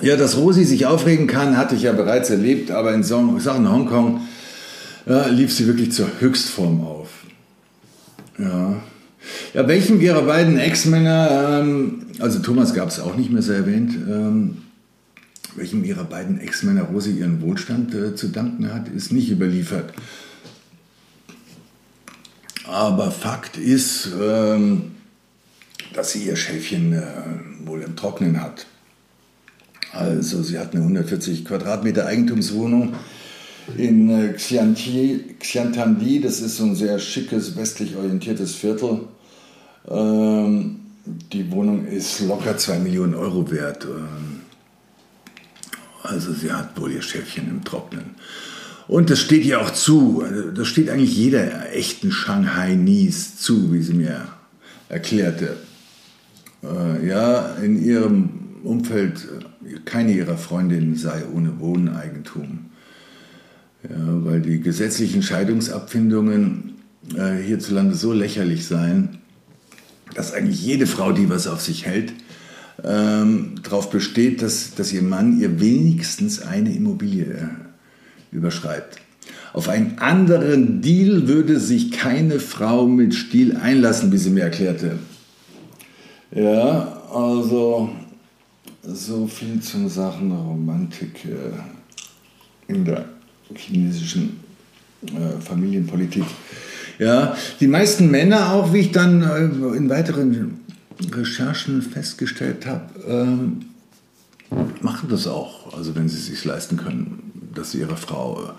Ja, 0.00 0.16
dass 0.16 0.36
Rosi 0.36 0.64
sich 0.64 0.86
aufregen 0.86 1.26
kann, 1.26 1.56
hatte 1.56 1.74
ich 1.74 1.82
ja 1.82 1.92
bereits 1.92 2.30
erlebt, 2.30 2.70
aber 2.70 2.92
in 2.94 3.02
Sachen 3.02 3.70
Hongkong 3.70 4.20
ja, 5.06 5.26
lief 5.26 5.52
sie 5.52 5.66
wirklich 5.66 5.92
zur 5.92 6.08
Höchstform 6.20 6.84
auf. 6.84 7.08
Ja. 8.38 8.82
Ja, 9.54 9.66
welchen 9.68 10.00
ihrer 10.00 10.22
beiden 10.22 10.58
Ex-Männer, 10.58 11.60
ähm, 11.60 12.06
also 12.18 12.40
Thomas 12.40 12.74
gab 12.74 12.88
es 12.88 13.00
auch 13.00 13.16
nicht 13.16 13.30
mehr 13.30 13.42
so 13.42 13.52
erwähnt, 13.52 13.94
ähm, 13.94 14.58
welchem 15.56 15.84
ihrer 15.84 16.04
beiden 16.04 16.40
Ex-Männer 16.40 16.82
Rosi 16.82 17.12
ihren 17.12 17.40
Wohlstand 17.40 17.94
äh, 17.94 18.14
zu 18.14 18.28
danken 18.28 18.72
hat, 18.72 18.88
ist 18.88 19.12
nicht 19.12 19.30
überliefert. 19.30 19.94
Aber 22.66 23.10
Fakt 23.10 23.56
ist, 23.56 24.10
ähm, 24.20 24.92
dass 25.94 26.12
sie 26.12 26.24
ihr 26.24 26.36
Schäfchen 26.36 26.92
äh, 26.92 27.02
wohl 27.64 27.82
im 27.82 27.96
Trocknen 27.96 28.40
hat. 28.40 28.66
Also 29.92 30.42
sie 30.42 30.58
hat 30.58 30.72
eine 30.72 30.82
140 30.82 31.44
Quadratmeter 31.44 32.06
Eigentumswohnung 32.06 32.94
in 33.76 34.10
äh, 34.10 34.34
Xiantandi, 34.34 36.20
das 36.20 36.40
ist 36.40 36.56
so 36.56 36.64
ein 36.64 36.74
sehr 36.74 36.98
schickes, 36.98 37.56
westlich 37.56 37.96
orientiertes 37.96 38.54
Viertel. 38.54 39.00
Ähm, 39.88 40.80
die 41.04 41.50
Wohnung 41.50 41.86
ist 41.86 42.20
locker 42.20 42.56
2 42.56 42.78
Millionen 42.78 43.14
Euro 43.14 43.50
wert. 43.50 43.84
Ähm, 43.84 44.40
Also 46.02 46.34
sie 46.34 46.52
hat 46.52 46.78
wohl 46.78 46.92
ihr 46.92 47.02
Schäfchen 47.02 47.48
im 47.48 47.64
Trocknen. 47.64 48.16
Und 48.86 49.08
das 49.08 49.20
steht 49.20 49.44
ihr 49.46 49.60
auch 49.60 49.70
zu. 49.70 50.22
Also 50.22 50.50
das 50.50 50.68
steht 50.68 50.90
eigentlich 50.90 51.16
jeder 51.16 51.72
echten 51.72 52.12
Shanghai-Nies 52.12 53.38
zu, 53.38 53.72
wie 53.72 53.82
sie 53.82 53.94
mir 53.94 54.28
erklärte. 54.90 55.56
Äh, 56.62 57.06
ja, 57.06 57.54
in 57.54 57.82
ihrem 57.82 58.28
Umfeld, 58.62 59.26
äh, 59.66 59.78
keine 59.86 60.12
ihrer 60.12 60.36
Freundinnen 60.36 60.96
sei 60.96 61.22
ohne 61.34 61.58
Wohneigentum. 61.58 62.70
Ja, 63.88 64.24
weil 64.24 64.40
die 64.40 64.60
gesetzlichen 64.60 65.22
Scheidungsabfindungen 65.22 66.74
äh, 67.16 67.36
hierzulande 67.36 67.94
so 67.94 68.12
lächerlich 68.12 68.66
seien, 68.66 69.18
dass 70.14 70.32
eigentlich 70.32 70.64
jede 70.64 70.86
Frau, 70.86 71.12
die 71.12 71.28
was 71.28 71.46
auf 71.46 71.60
sich 71.60 71.84
hält, 71.84 72.12
ähm, 72.82 73.56
darauf 73.62 73.90
besteht, 73.90 74.42
dass, 74.42 74.74
dass 74.74 74.92
ihr 74.92 75.02
Mann 75.02 75.38
ihr 75.38 75.60
wenigstens 75.60 76.40
eine 76.40 76.74
Immobilie 76.74 77.24
äh, 77.24 78.34
überschreibt. 78.34 78.98
Auf 79.52 79.68
einen 79.68 79.98
anderen 79.98 80.82
Deal 80.82 81.28
würde 81.28 81.60
sich 81.60 81.92
keine 81.92 82.40
Frau 82.40 82.86
mit 82.86 83.14
Stil 83.14 83.56
einlassen, 83.56 84.10
wie 84.10 84.18
sie 84.18 84.30
mir 84.30 84.44
erklärte. 84.44 84.98
Ja, 86.34 87.02
also 87.12 87.90
so 88.82 89.26
viel 89.28 89.60
zu 89.60 89.88
Sachen 89.88 90.32
Romantik 90.32 91.24
äh, 91.26 92.72
in 92.72 92.84
der 92.84 93.13
chinesischen 93.54 94.40
äh, 95.06 95.40
Familienpolitik. 95.40 96.24
Ja, 96.98 97.36
die 97.60 97.66
meisten 97.66 98.10
Männer 98.10 98.52
auch, 98.52 98.72
wie 98.72 98.78
ich 98.78 98.92
dann 98.92 99.22
äh, 99.22 99.76
in 99.76 99.88
weiteren 99.88 100.60
Recherchen 101.12 101.82
festgestellt 101.82 102.66
habe, 102.66 102.88
ähm, 103.06 103.66
machen 104.80 105.08
das 105.08 105.26
auch, 105.26 105.76
also 105.76 105.94
wenn 105.96 106.08
sie 106.08 106.18
es 106.18 106.26
sich 106.26 106.44
leisten 106.44 106.76
können, 106.76 107.50
dass 107.54 107.72
sie 107.72 107.80
ihrer 107.80 107.96
Frau 107.96 108.52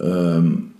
ähm, 0.00 0.72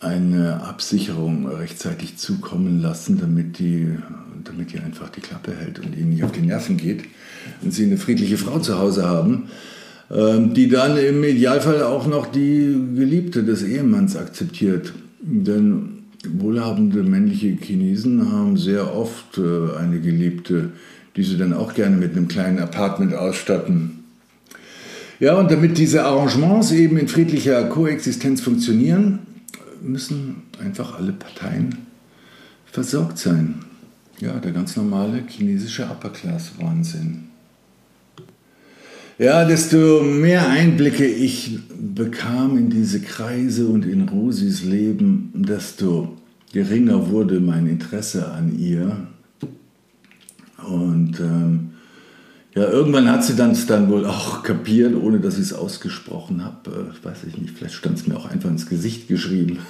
eine 0.00 0.62
Absicherung 0.62 1.48
rechtzeitig 1.48 2.16
zukommen 2.16 2.80
lassen, 2.80 3.18
damit 3.18 3.58
die, 3.58 3.98
damit 4.44 4.72
die 4.72 4.78
einfach 4.78 5.08
die 5.10 5.20
Klappe 5.20 5.54
hält 5.54 5.80
und 5.80 5.96
ihnen 5.96 6.10
nicht 6.10 6.22
auf 6.22 6.32
die 6.32 6.40
Nerven 6.40 6.76
geht 6.76 7.04
und 7.62 7.72
sie 7.72 7.84
eine 7.84 7.98
friedliche 7.98 8.38
Frau 8.38 8.60
zu 8.60 8.78
Hause 8.78 9.06
haben, 9.06 9.50
die 10.10 10.68
dann 10.68 10.96
im 10.96 11.22
Idealfall 11.22 11.82
auch 11.82 12.06
noch 12.06 12.26
die 12.26 12.74
Geliebte 12.94 13.44
des 13.44 13.62
Ehemanns 13.62 14.16
akzeptiert. 14.16 14.94
Denn 15.20 16.04
wohlhabende 16.26 17.02
männliche 17.02 17.48
Chinesen 17.48 18.32
haben 18.32 18.56
sehr 18.56 18.94
oft 18.96 19.38
äh, 19.38 19.76
eine 19.78 20.00
Geliebte, 20.00 20.72
die 21.16 21.22
sie 21.22 21.36
dann 21.36 21.52
auch 21.52 21.74
gerne 21.74 21.96
mit 21.96 22.12
einem 22.12 22.28
kleinen 22.28 22.58
Apartment 22.58 23.14
ausstatten. 23.14 24.04
Ja, 25.20 25.34
und 25.34 25.50
damit 25.50 25.78
diese 25.78 26.04
Arrangements 26.04 26.70
eben 26.70 26.96
in 26.96 27.08
friedlicher 27.08 27.64
Koexistenz 27.64 28.40
funktionieren, 28.40 29.18
müssen 29.82 30.42
einfach 30.62 30.98
alle 30.98 31.12
Parteien 31.12 31.76
versorgt 32.66 33.18
sein. 33.18 33.56
Ja, 34.20 34.32
der 34.34 34.52
ganz 34.52 34.76
normale 34.76 35.22
chinesische 35.26 35.84
Upper-Class-Wahnsinn. 35.84 37.24
Ja, 39.18 39.44
desto 39.44 40.04
mehr 40.04 40.48
Einblicke 40.48 41.04
ich 41.04 41.58
bekam 41.76 42.56
in 42.56 42.70
diese 42.70 43.00
Kreise 43.00 43.66
und 43.66 43.84
in 43.84 44.08
Rosis 44.08 44.62
Leben, 44.62 45.32
desto 45.34 46.16
geringer 46.52 47.10
wurde 47.10 47.40
mein 47.40 47.66
Interesse 47.66 48.30
an 48.30 48.56
ihr. 48.56 48.96
Und 50.64 51.18
ähm, 51.18 51.70
ja, 52.54 52.62
irgendwann 52.70 53.10
hat 53.10 53.24
sie 53.24 53.34
dann 53.34 53.56
dann 53.66 53.90
wohl 53.90 54.06
auch 54.06 54.44
kapiert, 54.44 54.94
ohne 54.94 55.18
dass 55.18 55.34
ich 55.34 55.46
es 55.46 55.52
ausgesprochen 55.52 56.44
habe. 56.44 56.70
Äh, 56.70 57.04
weiß 57.04 57.24
ich 57.26 57.36
nicht, 57.38 57.58
vielleicht 57.58 57.74
stand 57.74 57.98
es 57.98 58.06
mir 58.06 58.16
auch 58.16 58.30
einfach 58.30 58.50
ins 58.50 58.68
Gesicht 58.68 59.08
geschrieben. 59.08 59.58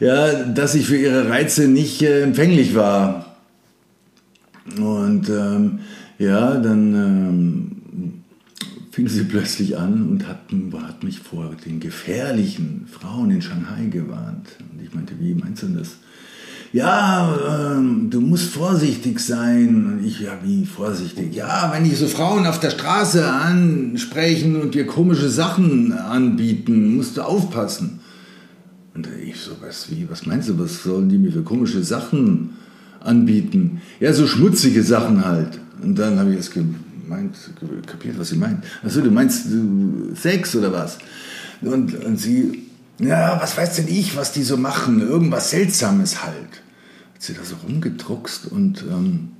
Ja, 0.00 0.46
dass 0.46 0.74
ich 0.74 0.86
für 0.86 0.96
ihre 0.96 1.28
Reize 1.28 1.68
nicht 1.68 2.02
äh, 2.02 2.22
empfänglich 2.22 2.74
war. 2.74 3.36
Und 4.76 5.28
ähm, 5.28 5.78
ja, 6.18 6.56
dann 6.56 6.94
ähm, 6.94 7.81
fing 8.92 9.08
sie 9.08 9.24
plötzlich 9.24 9.78
an 9.78 10.06
und 10.06 10.28
hat, 10.28 10.40
hat, 10.82 11.02
mich 11.02 11.18
vor 11.18 11.56
den 11.64 11.80
gefährlichen 11.80 12.86
Frauen 12.86 13.30
in 13.30 13.40
Shanghai 13.40 13.86
gewarnt. 13.86 14.48
Und 14.70 14.84
ich 14.84 14.94
meinte, 14.94 15.14
wie 15.18 15.34
meinst 15.34 15.62
du 15.62 15.68
das? 15.68 15.96
Ja, 16.74 17.74
ähm, 17.74 18.10
du 18.10 18.20
musst 18.20 18.52
vorsichtig 18.52 19.18
sein. 19.20 19.86
Und 19.86 20.04
ich, 20.04 20.20
ja, 20.20 20.38
wie 20.44 20.66
vorsichtig? 20.66 21.34
Ja, 21.34 21.72
wenn 21.72 21.84
dich 21.84 21.96
so 21.96 22.06
Frauen 22.06 22.46
auf 22.46 22.60
der 22.60 22.70
Straße 22.70 23.26
ansprechen 23.26 24.60
und 24.60 24.74
dir 24.74 24.86
komische 24.86 25.30
Sachen 25.30 25.92
anbieten, 25.92 26.94
musst 26.94 27.16
du 27.16 27.22
aufpassen. 27.22 28.00
Und 28.94 29.08
ich 29.26 29.40
so, 29.40 29.52
was, 29.62 29.90
wie, 29.90 30.06
was 30.10 30.26
meinst 30.26 30.50
du, 30.50 30.58
was 30.58 30.82
sollen 30.82 31.08
die 31.08 31.16
mir 31.16 31.32
für 31.32 31.42
komische 31.42 31.82
Sachen 31.82 32.50
anbieten? 33.00 33.80
Ja, 34.00 34.12
so 34.12 34.26
schmutzige 34.26 34.82
Sachen 34.82 35.24
halt. 35.24 35.58
Und 35.82 35.98
dann 35.98 36.18
habe 36.18 36.34
ich 36.34 36.40
es 36.40 36.50
meint, 37.12 37.36
kapiert, 37.86 38.18
was 38.18 38.30
sie 38.30 38.36
meint. 38.36 38.64
Achso, 38.82 39.00
du 39.00 39.10
meinst 39.10 39.46
du, 39.50 40.14
Sex 40.14 40.56
oder 40.56 40.72
was? 40.72 40.98
Und, 41.60 41.94
und 42.04 42.16
sie, 42.18 42.64
ja, 42.98 43.38
was 43.40 43.56
weiß 43.56 43.76
denn 43.76 43.88
ich, 43.88 44.16
was 44.16 44.32
die 44.32 44.42
so 44.42 44.56
machen? 44.56 45.00
Irgendwas 45.00 45.50
Seltsames 45.50 46.22
halt. 46.24 46.62
Hat 47.14 47.22
sie 47.22 47.34
da 47.34 47.44
so 47.44 47.56
rumgedruckst 47.66 48.46
und 48.50 48.84
ähm, 48.90 49.30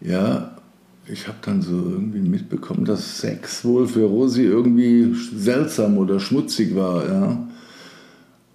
ja, 0.00 0.56
ich 1.06 1.26
habe 1.26 1.38
dann 1.42 1.62
so 1.62 1.72
irgendwie 1.72 2.20
mitbekommen, 2.20 2.84
dass 2.84 3.18
Sex 3.18 3.64
wohl 3.64 3.86
für 3.86 4.04
Rosi 4.04 4.42
irgendwie 4.42 5.14
seltsam 5.34 5.96
oder 5.98 6.20
schmutzig 6.20 6.74
war, 6.74 7.06
ja. 7.08 7.48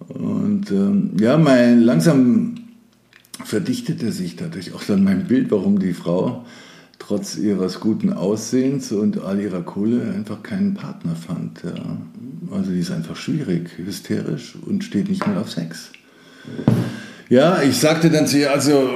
Und 0.08 0.70
ähm, 0.70 1.12
ja, 1.18 1.36
mein, 1.38 1.82
langsam 1.82 2.54
verdichtete 3.44 4.12
sich 4.12 4.36
dadurch 4.36 4.74
auch 4.74 4.84
dann 4.84 5.02
mein 5.02 5.26
Bild, 5.26 5.50
warum 5.50 5.78
die 5.78 5.94
Frau 5.94 6.44
trotz 7.06 7.36
ihres 7.36 7.80
guten 7.80 8.12
Aussehens 8.12 8.92
und 8.92 9.20
all 9.20 9.40
ihrer 9.40 9.62
Kohle 9.62 10.12
einfach 10.14 10.42
keinen 10.42 10.74
Partner 10.74 11.14
fand. 11.14 11.62
Ja. 11.62 11.98
Also 12.50 12.70
die 12.70 12.80
ist 12.80 12.90
einfach 12.90 13.16
schwierig, 13.16 13.70
hysterisch 13.76 14.54
und 14.66 14.84
steht 14.84 15.08
nicht 15.08 15.26
mehr 15.26 15.40
auf 15.40 15.50
Sex. 15.50 15.90
Ja, 17.28 17.62
ich 17.62 17.78
sagte 17.78 18.10
dann 18.10 18.26
zu 18.26 18.38
ihr, 18.38 18.52
also 18.52 18.88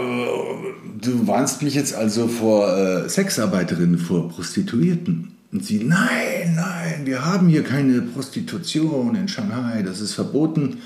du 1.00 1.26
warnst 1.26 1.62
mich 1.62 1.74
jetzt 1.74 1.94
also 1.94 2.28
vor 2.28 2.76
äh, 2.76 3.08
Sexarbeiterinnen, 3.08 3.98
vor 3.98 4.28
Prostituierten. 4.28 5.32
Und 5.50 5.64
sie, 5.64 5.82
nein, 5.82 6.54
nein, 6.56 7.02
wir 7.04 7.24
haben 7.24 7.48
hier 7.48 7.64
keine 7.64 8.02
Prostitution 8.02 9.14
in 9.14 9.28
Shanghai, 9.28 9.82
das 9.82 10.00
ist 10.00 10.14
verboten. 10.14 10.78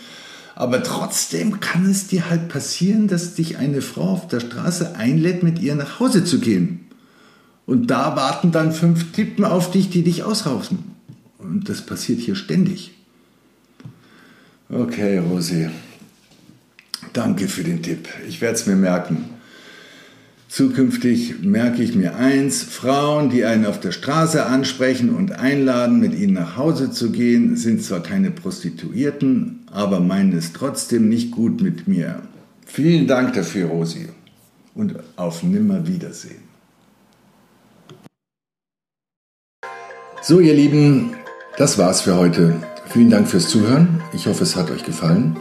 Aber 0.55 0.83
trotzdem 0.83 1.61
kann 1.61 1.91
es 1.91 2.07
dir 2.07 2.29
halt 2.31 2.49
passieren, 2.49 3.09
dass 3.09 3.35
dich 3.35 3.57
eine 3.57 3.81
Frau 3.81 4.11
auf 4.11 4.29
der 4.29 4.41
Straße 4.41 4.97
einlädt, 4.97 5.43
mit 5.43 5.61
ihr 5.61 5.75
nach 5.75 5.99
Hause 5.99 6.25
zu 6.25 6.39
gehen. 6.39 6.82
Und 7.73 7.87
da 7.87 8.17
warten 8.17 8.53
dann 8.53 8.71
fünf 8.71 9.13
Tippen 9.13 9.47
auf 9.47 9.71
dich, 9.71 9.89
die 9.89 10.03
dich 10.03 10.25
ausraufen. 10.25 10.81
Und 11.39 11.71
das 11.71 11.81
passiert 11.81 12.21
hier 12.21 12.35
ständig. 12.35 12.93
Okay, 14.69 15.17
Rosi. 15.17 15.71
Danke 17.15 17.49
für 17.49 17.65
den 17.65 17.83
Tipp. 17.83 18.11
Ich 18.29 18.43
werde 18.43 18.57
es 18.57 18.67
mir 18.67 18.77
merken. 18.77 19.25
Zukünftig 20.49 21.41
merke 21.41 21.83
ich 21.83 21.95
mir 21.95 22.15
eins, 22.15 22.63
Frauen, 22.63 23.31
die 23.31 23.47
einen 23.47 23.65
auf 23.65 23.81
der 23.81 23.93
Straße 23.93 24.45
ansprechen 24.45 25.09
und 25.09 25.33
einladen, 25.33 25.99
mit 25.99 26.15
ihnen 26.15 26.35
nach 26.35 26.59
Hause 26.59 26.91
zu 26.91 27.11
gehen, 27.11 27.57
sind 27.57 27.83
zwar 27.83 28.03
keine 28.03 28.31
Prostituierten, 28.31 29.61
aber 29.73 29.99
meinen 30.01 30.37
es 30.37 30.53
trotzdem 30.53 31.09
nicht 31.09 31.31
gut 31.31 31.63
mit 31.63 31.89
mir. 31.89 32.21
Vielen 32.67 33.07
Dank 33.07 33.33
dafür, 33.33 33.69
Rosi. 33.69 34.11
Und 34.75 34.97
auf 35.17 35.43
Nimmerwiedersehen. 35.43 36.42
So, 40.25 40.39
ihr 40.39 40.55
Lieben, 40.55 41.17
das 41.57 41.79
war's 41.79 42.03
für 42.03 42.17
heute. 42.17 42.55
Vielen 42.87 43.11
Dank 43.11 43.27
fürs 43.27 43.49
Zuhören. 43.49 44.01
Ich 44.13 44.29
hoffe, 44.29 44.45
es 44.45 44.55
hat 44.55 44.71
euch 44.71 44.85
gefallen. 44.85 45.37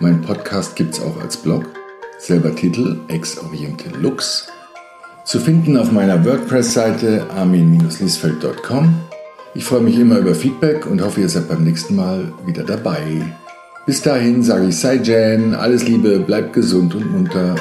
Mein 0.00 0.22
Podcast 0.22 0.74
gibt's 0.74 1.02
auch 1.02 1.20
als 1.20 1.36
Blog. 1.36 1.66
Selber 2.16 2.54
Titel 2.54 2.96
Ex 3.08 3.36
Oriente 3.36 3.90
Lux. 4.00 4.46
Zu 5.26 5.38
finden 5.38 5.76
auf 5.76 5.92
meiner 5.92 6.24
WordPress-Seite 6.24 7.26
armin-liesfeld.com. 7.36 8.94
Ich 9.54 9.64
freue 9.64 9.82
mich 9.82 9.98
immer 9.98 10.16
über 10.16 10.34
Feedback 10.34 10.86
und 10.86 11.02
hoffe, 11.02 11.20
ihr 11.20 11.28
seid 11.28 11.50
beim 11.50 11.64
nächsten 11.64 11.94
Mal 11.94 12.32
wieder 12.46 12.64
dabei. 12.64 13.34
Bis 13.84 14.00
dahin 14.00 14.42
sage 14.42 14.68
ich 14.68 14.78
Sei 14.78 14.94
Jan, 14.94 15.54
alles 15.54 15.86
Liebe, 15.86 16.20
bleibt 16.20 16.54
gesund 16.54 16.94
und 16.94 17.12
munter 17.12 17.54